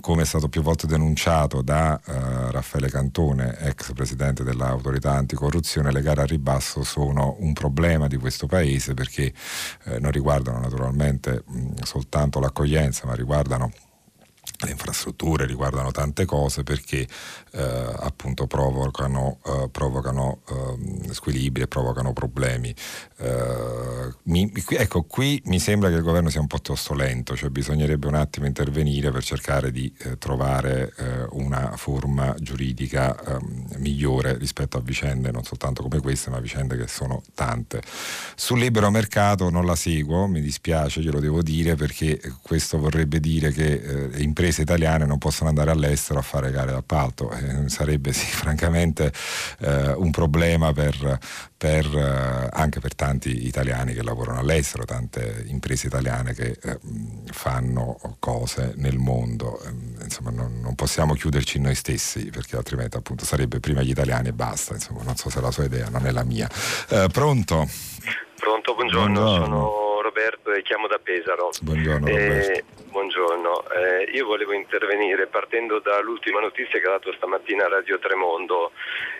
[0.00, 6.00] come è stato più volte denunciato da eh, Raffaele Cantone, ex presidente dell'autorità anticorruzione, le
[6.00, 9.30] gare a ribasso sono un problema di questo paese perché
[9.84, 13.70] eh, non riguardano naturalmente mh, soltanto l'accoglienza, ma riguardano
[14.62, 17.06] le infrastrutture riguardano tante cose perché
[17.52, 22.74] eh, appunto provocano, eh, provocano eh, squilibri e provocano problemi.
[23.18, 27.48] Eh, mi, ecco, qui mi sembra che il governo sia un po' piuttosto lento, cioè
[27.48, 34.36] bisognerebbe un attimo intervenire per cercare di eh, trovare eh, una forma giuridica ehm, migliore
[34.36, 37.82] rispetto a vicende non soltanto come queste, ma vicende che sono tante.
[38.36, 43.50] Sul libero mercato non la seguo, mi dispiace, glielo devo dire, perché questo vorrebbe dire
[43.50, 47.30] che imprese italiane non possono andare all'estero a fare gare d'appalto.
[47.40, 49.12] Eh, sarebbe sì, francamente
[49.60, 51.18] eh, un problema per,
[51.56, 56.78] per, eh, anche per tanti italiani che lavorano all'estero, tante imprese italiane che eh,
[57.32, 59.60] fanno cose nel mondo.
[59.64, 64.28] Ehm, insomma, non, non, possiamo chiuderci noi stessi perché altrimenti appunto sarebbe prima gli italiani
[64.28, 64.74] e basta.
[64.74, 66.48] Insomma, non so se è la sua idea, non è la mia.
[66.88, 67.68] Eh, pronto?
[68.36, 69.20] Pronto, buongiorno.
[69.20, 69.44] buongiorno.
[69.44, 71.50] sono Roberto e chiamo da Pesaro.
[71.62, 72.64] Buongiorno eh.
[72.90, 78.72] Buongiorno, eh, io volevo intervenire partendo dall'ultima notizia che ha dato stamattina Radio Tremondo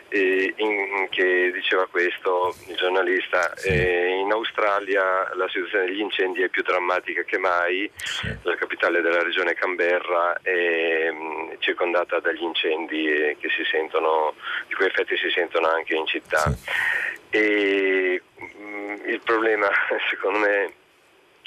[0.09, 3.53] eh, in, che diceva questo il giornalista.
[3.55, 3.69] Sì.
[3.69, 8.27] Eh, in Australia la situazione degli incendi è più drammatica che mai, sì.
[8.43, 14.35] la capitale della regione Canberra è mh, mm, circondata dagli incendi che si sentono,
[14.67, 16.43] di cui effetti si sentono anche in città.
[16.51, 17.39] Sì.
[17.39, 19.69] E, mm, il problema
[20.11, 20.79] secondo me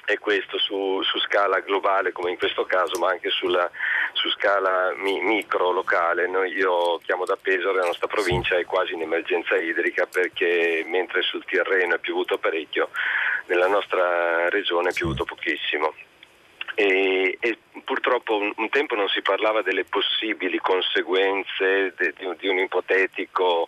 [0.05, 3.69] è questo su, su, scala globale come in questo caso, ma anche sulla,
[4.13, 6.27] su scala mi, micro locale.
[6.27, 11.21] Noi, io chiamo da Pesaro, la nostra provincia è quasi in emergenza idrica perché mentre
[11.21, 12.89] sul Tirreno è piovuto parecchio,
[13.45, 15.93] nella nostra regione è piovuto pochissimo.
[16.75, 22.47] E, e, purtroppo un, un, tempo non si parlava delle possibili conseguenze de, di, di
[22.47, 23.67] un ipotetico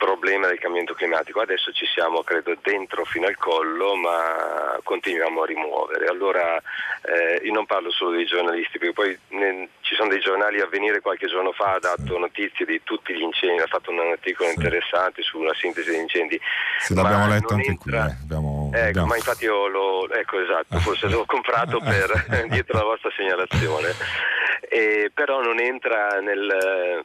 [0.00, 1.40] problema del cambiamento climatico.
[1.40, 6.06] Adesso ci siamo, credo, dentro fino al collo, ma continuiamo a rimuovere.
[6.06, 6.56] Allora
[7.02, 10.66] eh, io non parlo solo dei giornalisti, perché poi ne, ci sono dei giornali a
[10.66, 14.48] venire qualche giorno fa, ha dato notizie di tutti gli incendi, ha fatto un articolo
[14.48, 14.54] sì.
[14.56, 16.40] interessante sulla sintesi degli incendi.
[16.78, 18.04] Se l'abbiamo letto anche entra...
[18.04, 18.10] qui.
[18.10, 18.16] Eh.
[18.22, 19.06] Abbiamo, ecco, abbiamo...
[19.06, 23.92] ma infatti io lo, ecco esatto, forse l'ho comprato per, dietro la vostra segnalazione.
[24.66, 27.04] E, però non entra nel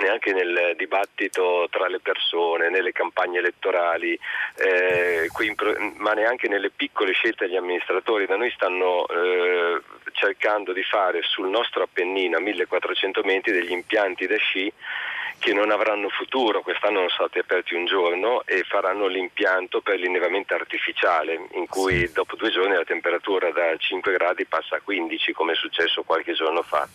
[0.00, 4.18] neanche nel dibattito tra le persone, nelle campagne elettorali,
[4.56, 5.28] eh,
[5.96, 8.26] ma neanche nelle piccole scelte degli amministratori.
[8.26, 9.80] Da noi stanno eh,
[10.12, 14.72] cercando di fare sul nostro Appennino a 1400 metri degli impianti da sci
[15.38, 20.54] che non avranno futuro, quest'anno sono stati aperti un giorno e faranno l'impianto per l'innevamento
[20.54, 25.52] artificiale, in cui dopo due giorni la temperatura da 5 gradi passa a 15, come
[25.52, 26.88] è successo qualche giorno fa.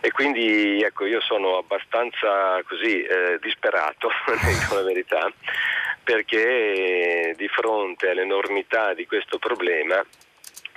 [0.00, 4.08] E quindi ecco, io sono abbastanza così eh, disperato,
[4.46, 5.30] dico la verità,
[6.02, 10.02] perché di fronte all'enormità di questo problema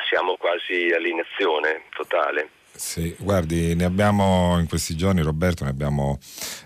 [0.10, 2.50] siamo quasi all'inazione totale.
[2.76, 6.18] Sì, guardi, ne abbiamo in questi giorni, Roberto, ne abbiamo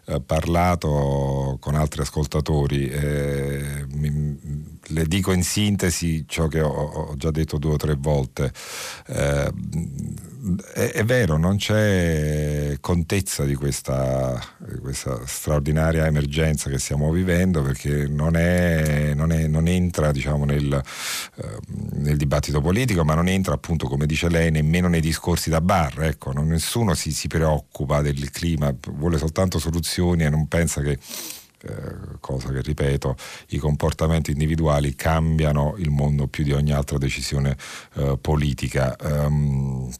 [0.06, 2.90] eh, parlato con altri ascoltatori.
[2.90, 7.96] Eh, mi, le dico in sintesi ciò che ho, ho già detto due o tre
[7.98, 8.54] volte.
[9.08, 9.52] Eh,
[10.74, 14.40] è, è, vero, non c'è contezza di questa,
[14.82, 20.82] questa, straordinaria emergenza che stiamo vivendo perché non, è, non, è, non entra diciamo, nel,
[21.36, 21.58] eh,
[21.94, 26.04] nel, dibattito politico, ma non entra appunto, come dice lei, nemmeno nei discorsi da bar.
[26.04, 31.00] Ecco, non, nessuno si, si preoccupa del clima, vuole soltanto soluzioni e non pensa che
[31.60, 33.16] eh, cosa che ripeto,
[33.50, 37.58] i comportamenti individuali cambiano il mondo più di ogni altra decisione
[37.96, 38.96] eh, politica.
[39.02, 39.92] Um,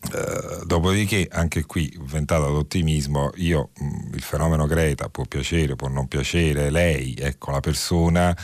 [0.00, 5.88] Uh, dopodiché anche qui ventata d'ottimismo io mh, mm, il fenomeno Greta può piacere può
[5.88, 8.34] non piacere lei ecco la persona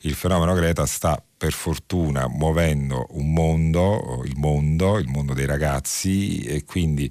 [0.00, 6.40] il fenomeno Greta sta per fortuna muovendo un mondo il mondo il mondo dei ragazzi
[6.40, 7.08] e quindi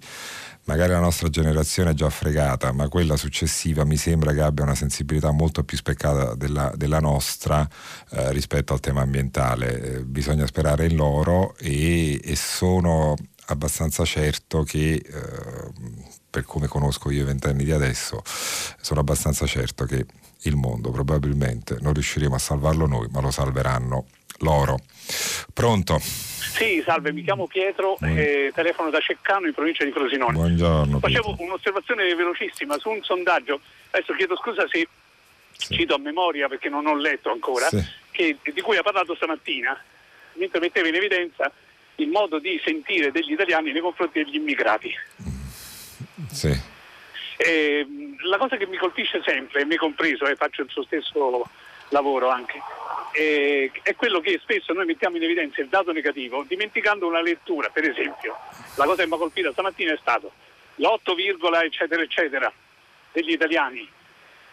[0.65, 4.75] magari la nostra generazione è già fregata, ma quella successiva mi sembra che abbia una
[4.75, 7.67] sensibilità molto più speccata della, della nostra
[8.11, 9.81] eh, rispetto al tema ambientale.
[9.81, 13.15] Eh, bisogna sperare in loro e, e sono
[13.47, 15.71] abbastanza certo che, eh,
[16.29, 20.05] per come conosco io i ventenni di adesso, sono abbastanza certo che
[20.43, 24.05] il mondo probabilmente non riusciremo a salvarlo noi, ma lo salveranno
[24.39, 24.79] loro.
[25.53, 25.99] Pronto?
[25.99, 30.33] Sì, salve, mi chiamo Pietro, eh, telefono da Ceccano in provincia di Frosinone.
[30.33, 30.99] Buongiorno.
[30.99, 31.43] Facevo Pietro.
[31.45, 33.59] un'osservazione velocissima su un sondaggio,
[33.91, 34.87] adesso chiedo scusa se
[35.57, 35.73] sì.
[35.75, 37.83] cito a memoria perché non ho letto ancora, sì.
[38.11, 39.81] che, di cui ha parlato stamattina,
[40.33, 41.51] mentre metteva in evidenza
[41.95, 44.93] il modo di sentire degli italiani nei confronti degli immigrati.
[46.31, 46.71] Sì.
[47.37, 47.87] Eh,
[48.23, 51.47] la cosa che mi colpisce sempre, me compreso, e eh, faccio il suo stesso
[51.89, 52.59] lavoro anche,
[53.13, 57.69] eh, è quello che spesso noi mettiamo in evidenza il dato negativo dimenticando una lettura,
[57.69, 58.35] per esempio,
[58.75, 60.31] la cosa che mi ha colpito stamattina è stato
[60.75, 62.51] l'8, eccetera eccetera
[63.11, 63.87] degli italiani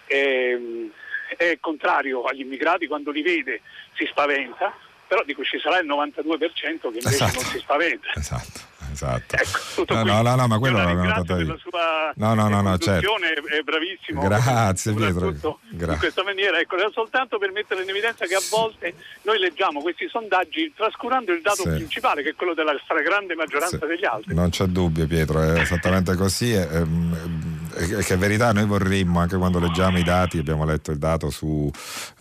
[0.06, 0.90] eh,
[1.36, 3.62] è contrario agli immigrati, quando li vede
[3.94, 4.76] si spaventa,
[5.10, 7.34] però dico ci sarà il 92% che invece esatto.
[7.34, 8.06] non si spaventa.
[8.14, 8.60] Esatto.
[8.92, 9.34] esatto.
[9.34, 11.58] Ecco, no, no, no, no, ma quello Io la l'abbiamo ringrazio notato io.
[11.58, 13.10] sua No, no, no, no, certo.
[13.16, 14.22] è bravissimo.
[14.22, 15.12] Grazie, Pietro.
[15.32, 16.60] soprattutto Gra- in questa maniera.
[16.60, 21.32] Ecco, era soltanto per mettere in evidenza che a volte noi leggiamo questi sondaggi trascurando
[21.32, 21.70] il dato Sì.
[21.70, 23.86] principale, che è quello della stragrande maggioranza Sì.
[23.86, 24.32] degli altri.
[24.32, 26.52] Non c'è dubbio Pietro, è esattamente così.
[26.52, 27.39] e, ehm, e-
[27.86, 31.70] che è verità, noi vorremmo, anche quando leggiamo i dati, abbiamo letto il dato su,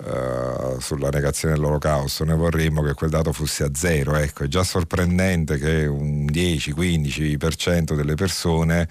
[0.06, 4.16] eh, sulla negazione dell'olocausto, noi vorremmo che quel dato fosse a zero.
[4.16, 8.88] Ecco, è già sorprendente che un 10-15% delle persone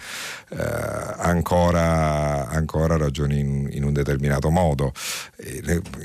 [0.51, 4.93] eh, ancora, ancora ragioni in, in un determinato modo.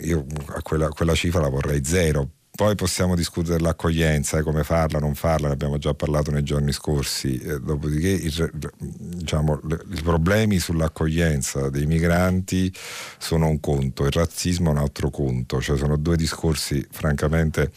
[0.04, 2.30] Io a quella, quella cifra la vorrei zero.
[2.56, 6.72] Poi possiamo discutere dell'accoglienza, eh, come farla, non farla, ne abbiamo già parlato nei giorni
[6.72, 7.40] scorsi.
[7.40, 8.52] Eh, dopodiché il-
[8.88, 9.60] diciamo,
[9.92, 12.72] i problemi sull'accoglienza dei migranti
[13.18, 17.72] sono un conto, il razzismo è un altro conto, cioè sono due discorsi francamente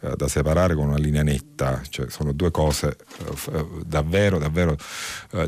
[0.00, 2.96] eh, da separare con una linea netta, cioè sono due cose
[3.52, 4.74] eh, davvero, davvero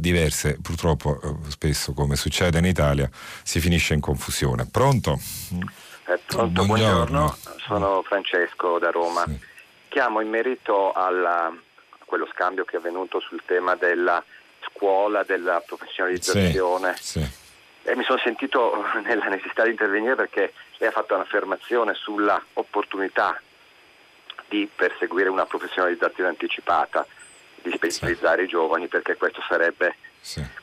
[0.01, 0.59] diverse.
[0.61, 3.09] Purtroppo spesso, come succede in Italia,
[3.43, 4.67] si finisce in confusione.
[4.67, 5.19] Pronto?
[6.09, 7.05] Eh, pronto, Buongiorno.
[7.35, 7.37] buongiorno.
[7.67, 9.25] sono Francesco da Roma.
[9.27, 9.39] Sì.
[9.89, 14.23] Chiamo in merito alla- a quello scambio che è avvenuto sul tema della
[14.71, 17.31] scuola, della professionalizzazione Sì, sì.
[17.83, 23.41] e mi sono sentito nella necessità di intervenire perché lei ha fatto un'affermazione sulla opportunità
[24.49, 27.05] di perseguire una professionalizzazione anticipata,
[27.63, 29.97] di specializzare i giovani perché questo sarebbe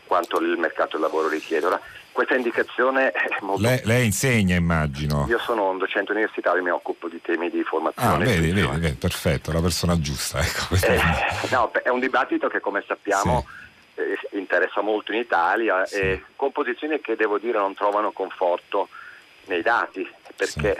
[0.06, 1.66] quanto il mercato del lavoro richiede.
[1.66, 1.82] Ora,
[2.14, 5.26] questa indicazione è molto Lei, lei insegna, immagino.
[5.28, 8.24] io sono un docente universitario e mi occupo di temi di Ah, formazione.
[8.24, 10.40] e vedi, vedi, vedi, perfetto, la persona giusta.
[10.40, 10.76] Ecco.
[10.86, 11.00] Eh,
[11.52, 13.46] no, è un dibattito che come sappiamo
[13.96, 15.96] eh, interessa molto in Italia Sì.
[16.00, 18.88] e con posizioni che devo dire non trovano conforto
[19.48, 20.76] nei dati perché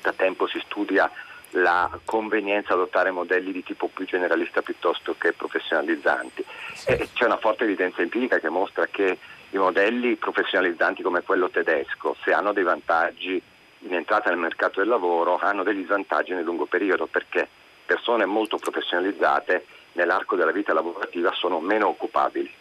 [0.00, 1.10] da tempo si studia
[1.50, 6.44] la convenienza ad adottare modelli di tipo più generalista piuttosto che professionalizzanti.
[6.86, 9.18] E c'è una forte evidenza empirica che mostra che
[9.50, 13.40] i modelli professionalizzanti come quello tedesco, se hanno dei vantaggi
[13.80, 17.48] in entrata nel mercato del lavoro, hanno degli svantaggi nel lungo periodo perché
[17.84, 22.52] persone molto professionalizzate nell'arco della vita lavorativa sono meno occupabili.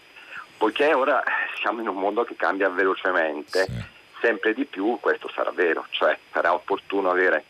[0.57, 1.23] Poiché ora
[1.59, 3.83] siamo in un mondo che cambia velocemente, Sì.
[4.21, 7.43] sempre di più questo sarà vero, cioè sarà opportuno avere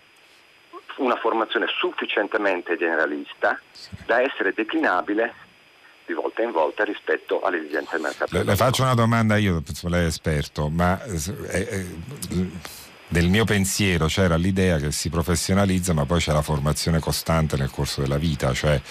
[0.98, 3.60] una formazione sufficientemente generalista
[4.06, 5.34] da essere declinabile
[6.06, 8.36] di volta in volta rispetto alle esigenze mercato.
[8.36, 11.86] Le, le faccio una domanda io, lei è esperto, ma eh, eh,
[13.08, 17.70] nel mio pensiero c'era l'idea che si professionalizza ma poi c'è la formazione costante nel
[17.70, 18.82] corso della vita, cioè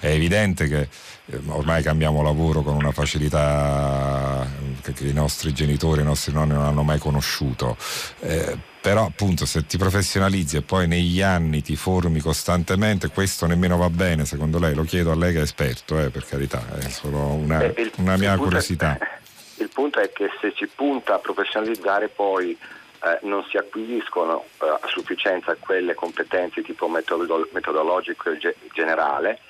[0.00, 0.88] è evidente che
[1.26, 4.44] eh, ormai cambiamo lavoro con una facilità
[4.84, 7.76] eh, che, i nostri genitori, i nostri nonni non hanno mai conosciuto.
[8.20, 13.76] Eh, però appunto se ti professionalizzi e poi negli anni ti formi costantemente, questo nemmeno
[13.76, 16.88] va bene secondo lei, lo chiedo a lei che è esperto, eh, per carità, è
[16.88, 18.98] solo una, una mia punto è- curiosità.
[19.60, 22.56] il punto è che se si punta a professionalizzare poi
[23.04, 29.40] eh, non si acquisiscono eh, a sufficienza quelle competenze tipo metodo- metodologico e ge- generale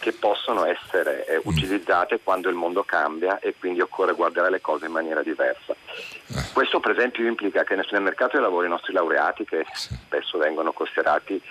[0.00, 1.32] che possono essere Mm.
[1.32, 5.72] eh, utilizzate quando il mondo cambia e quindi occorre guardare le cose in maniera diversa.
[5.72, 6.52] Eh.
[6.52, 10.38] Questo per esempio implica che nel nel mercato del lavoro i nostri laureati, che spesso
[10.38, 11.42] vengono considerati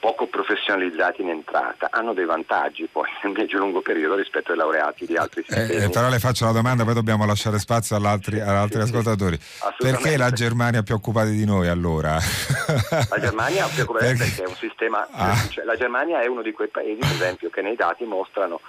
[0.00, 4.56] poco professionalizzati in entrata, hanno dei vantaggi poi nel medio e lungo periodo rispetto ai
[4.56, 5.84] laureati di altri Eh, sistemi.
[5.84, 9.34] eh, però le faccio la domanda, poi dobbiamo lasciare spazio agli altri, Sì, sì, ascoltatori.
[9.58, 10.00] assolutamente.
[10.00, 12.18] Perché la Germania è più occupata di noi allora?
[13.10, 15.34] La Germania più come Perché- perché è un sistema, Ah.
[15.50, 18.60] cioè, la Germania è uno di quei paesi, per esempio, che nei dati mostrano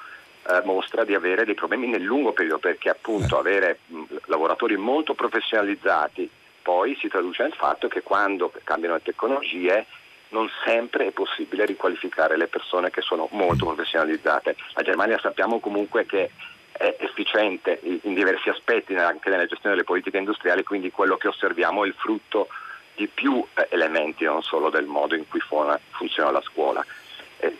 [0.49, 5.13] eh, mostra di avere dei problemi nel lungo periodo perché appunto avere mh, lavoratori molto
[5.13, 6.27] professionalizzati
[6.63, 9.85] poi si traduce nel fatto che quando cambiano le tecnologie
[10.31, 14.55] non sempre è possibile riqualificare le persone che sono molto professionalizzate.
[14.73, 16.31] La Germania sappiamo comunque che
[16.71, 21.83] è efficiente in diversi aspetti anche nella gestione delle politiche industriali, quindi quello che osserviamo
[21.83, 22.47] è il frutto
[22.95, 26.83] di più eh, elementi, non solo del modo in cui funziona la scuola.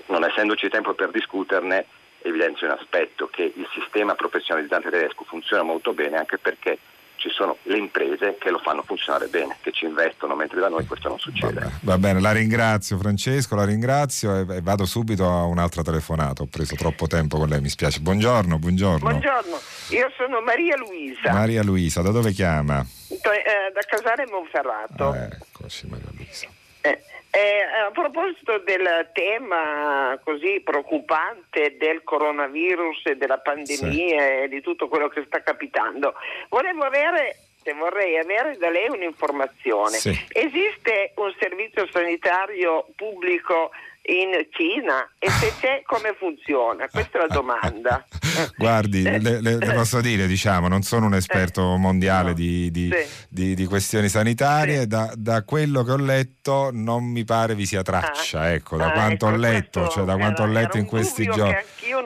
[0.07, 1.85] Non essendoci tempo per discuterne,
[2.21, 6.77] evidenzio un aspetto che il sistema professionalizzante tedesco funziona molto bene anche perché
[7.21, 10.85] ci sono le imprese che lo fanno funzionare bene, che ci investono, mentre da noi
[10.87, 11.69] questo non succede.
[11.81, 16.41] Va bene, la ringrazio Francesco, la ringrazio e, e vado subito a un'altra telefonata.
[16.41, 17.99] Ho preso troppo tempo con lei, mi spiace.
[17.99, 18.97] Buongiorno, buongiorno.
[19.07, 22.83] Buongiorno, io sono Maria Luisa, Maria Luisa, da dove chiama?
[23.21, 25.09] to- eh, da Casale Monferrato.
[25.11, 26.47] Ah, eccoci Maria Luisa.
[26.81, 26.99] Eh,
[27.31, 34.89] eh, a proposito del tema così preoccupante del coronavirus e della pandemia e di tutto
[34.89, 36.13] quello che sta capitando,
[36.49, 37.37] volevo avere,
[37.77, 39.97] vorrei avere da lei un'informazione.
[39.97, 40.27] Sì.
[40.33, 43.71] Esiste un servizio sanitario pubblico
[44.03, 46.89] in Cina e se c'è come funziona?
[46.89, 48.05] Questa è la domanda.
[48.57, 52.35] Guardi, le, le, le, posso dire, diciamo, non sono un esperto mondiale no.
[52.35, 53.25] di, di, sì.
[53.29, 54.87] di, di, questioni sanitarie, sì.
[54.87, 58.49] da, da, quello che ho letto non mi pare vi sia traccia, ah.
[58.49, 61.23] ecco, da ah, quanto ecco, ho letto, cioè da quanto era, ho letto in questi
[61.23, 61.55] giorni.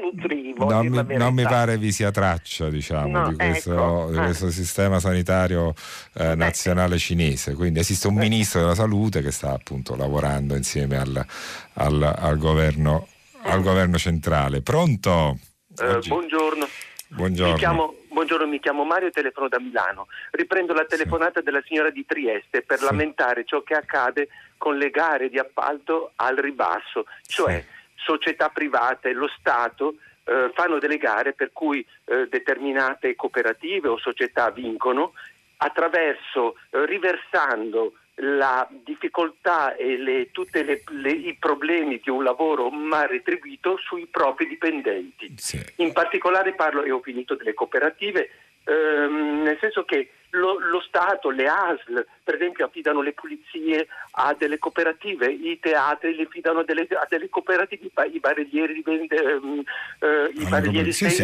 [0.02, 4.12] Nutrivo, non, mi, non mi, pare vi sia traccia, diciamo, no, di, questo, ecco.
[4.12, 4.52] di, questo, ah.
[4.52, 5.74] sistema sanitario
[6.14, 7.54] eh, nazionale cinese.
[7.54, 11.26] Quindi esiste un ministro della salute che sta appunto lavorando insieme al,
[11.74, 13.08] al, al, governo,
[13.44, 14.62] al governo, centrale.
[14.62, 15.38] Pronto?
[15.78, 16.68] Eh, buongiorno.
[17.08, 17.54] Buongiorno.
[17.54, 18.48] Mi chiamo, buongiorno.
[18.48, 20.08] mi chiamo Mario telefono da Milano.
[20.32, 21.46] Riprendo la telefonata sì.
[21.46, 22.86] della signora di Trieste per sì.
[22.86, 28.04] lamentare ciò che accade con le gare di appalto al ribasso, cioè sì.
[28.04, 34.50] società private, lo Stato eh, fanno delle gare per cui eh, determinate cooperative o società
[34.50, 35.14] vincono
[35.58, 44.06] attraverso eh, riversando la difficoltà e tutti i problemi di un lavoro mal retribuito sui
[44.06, 45.34] propri dipendenti.
[45.38, 45.62] Sì.
[45.78, 48.30] In particolare parlo, e ho finito, delle cooperative,
[48.64, 54.34] ehm, nel senso che lo, lo, Stato, le ASL, per esempio, affidano le pulizie a
[54.38, 59.64] delle cooperative, i teatri li affidano a delle, a delle cooperative, i barellieri, ehm,
[60.00, 61.24] eh, i barellieri sì, sì.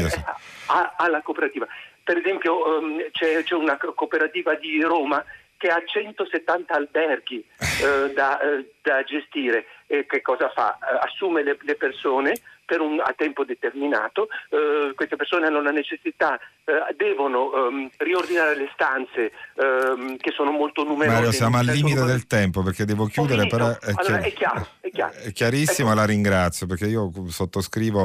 [0.67, 1.67] A, alla cooperativa.
[2.03, 5.23] Per esempio um, c'è, c'è una cooperativa di Roma
[5.61, 7.45] che ha 170 alberghi
[7.83, 10.75] eh, da, eh, da, gestire e che cosa fa?
[10.79, 12.33] Eh, assume le, le persone
[12.79, 18.69] un, a tempo determinato, eh, queste persone hanno la necessità, eh, devono um, riordinare le
[18.73, 21.15] stanze um, che sono molto numerose.
[21.15, 24.67] Mario, siamo al limite del tempo perché devo chiudere, però è, allora, chiaro, è, chiaro,
[24.79, 25.13] è, chiaro.
[25.13, 25.97] è chiarissimo, ecco.
[25.97, 27.99] la ringrazio perché io sottoscrivo,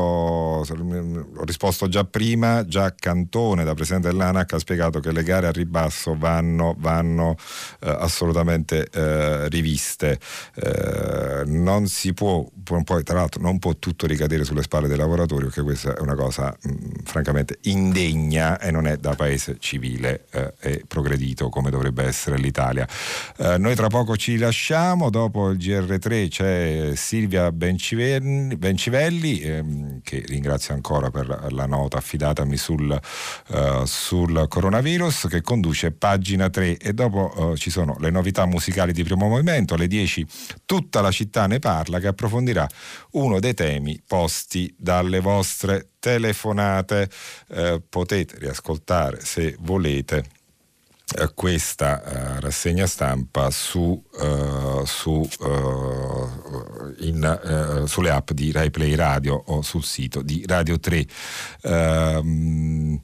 [0.64, 5.52] ho risposto già prima, già Cantone da Presidente dell'ANAC ha spiegato che le gare a
[5.52, 7.36] ribasso vanno, vanno
[7.80, 10.18] eh, assolutamente eh, riviste,
[10.55, 12.44] eh, non si può,
[12.84, 16.00] poi tra l'altro non può tutto ricadere sul sulle spalle dei lavoratori, perché questa è
[16.00, 21.70] una cosa mh, francamente indegna e non è da paese civile eh, e progredito come
[21.70, 22.88] dovrebbe essere l'Italia.
[23.36, 30.22] Eh, noi tra poco ci lasciamo, dopo il GR3 c'è Silvia Bencivelli, Bencivelli ehm, che
[30.26, 32.98] ringrazio ancora per la nota affidatami sul,
[33.48, 38.92] uh, sul coronavirus, che conduce pagina 3 e dopo uh, ci sono le novità musicali
[38.92, 40.26] di primo movimento, alle 10
[40.64, 42.66] tutta la città ne parla, che approfondirà
[43.12, 47.10] uno dei temi posti richiesti dalle vostre telefonate.
[47.48, 50.24] Eh, potete riascoltare se volete
[51.18, 58.94] eh, questa uh, rassegna stampa su, uh, su, uh, in, sulle app di Rai Play
[58.94, 61.06] Radio o sul sito di Radio 3.
[61.62, 63.01] Ehm,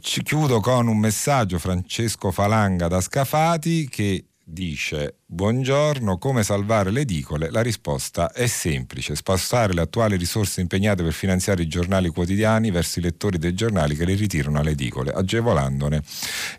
[0.00, 7.00] ci chiudo con un messaggio Francesco Falanga da Scafati che dice Buongiorno, come salvare le
[7.00, 7.50] edicole?
[7.50, 13.00] La risposta è semplice, spostare le attuali risorse impegnate per finanziare i giornali quotidiani verso
[13.00, 16.00] i lettori dei giornali che li ritirano alle edicole, agevolandone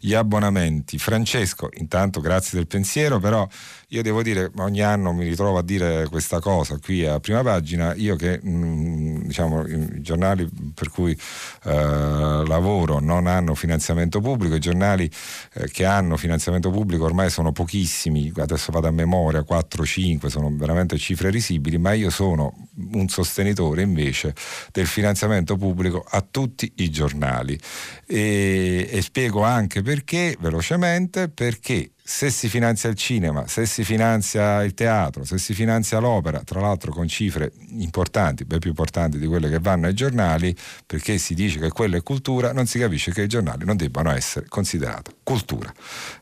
[0.01, 0.97] gli abbonamenti.
[0.97, 3.47] Francesco, intanto grazie del pensiero, però
[3.91, 7.93] io devo dire, ogni anno mi ritrovo a dire questa cosa qui a prima pagina,
[7.95, 11.17] io che mh, mm, diciamo i giornali per cui
[11.63, 15.09] eh, lavoro non hanno finanziamento pubblico, i giornali
[15.53, 20.97] eh, che hanno finanziamento pubblico ormai sono pochissimi, adesso vado a memoria, 4-5, sono veramente
[20.97, 24.35] cifre risibili, ma io sono un sostenitore invece
[24.73, 27.57] del finanziamento pubblico a tutti i giornali.
[28.05, 34.63] E, e spiego anche perché, velocemente, perché se si finanzia il cinema, se si finanzia
[34.63, 39.27] il teatro, se si finanzia l'opera, tra l'altro con cifre importanti, ben più importanti di
[39.27, 40.55] quelle che vanno ai giornali,
[40.85, 44.09] perché si dice che quello è cultura, non si capisce che i giornali non debbano
[44.11, 45.69] essere considerati cultura.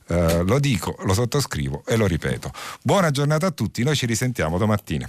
[0.08, 2.52] Eh, lo dico, lo sottoscrivo e lo ripeto.
[2.82, 5.08] Buona giornata a tutti, noi ci risentiamo domattina.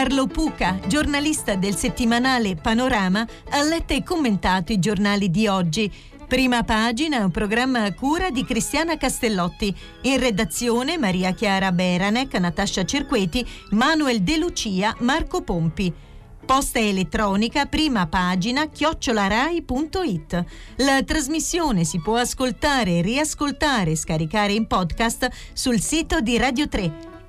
[0.00, 5.92] Carlo Puca, giornalista del settimanale Panorama, ha letto e commentato i giornali di oggi.
[6.26, 9.76] Prima pagina, un programma a cura di Cristiana Castellotti.
[10.04, 15.92] In redazione Maria Chiara Beranec, Natascia Cerqueti, Manuel De Lucia, Marco Pompi.
[16.46, 20.44] Posta elettronica, prima pagina, chiocciolarai.it.
[20.76, 27.09] La trasmissione si può ascoltare, riascoltare e scaricare in podcast sul sito di Radio 3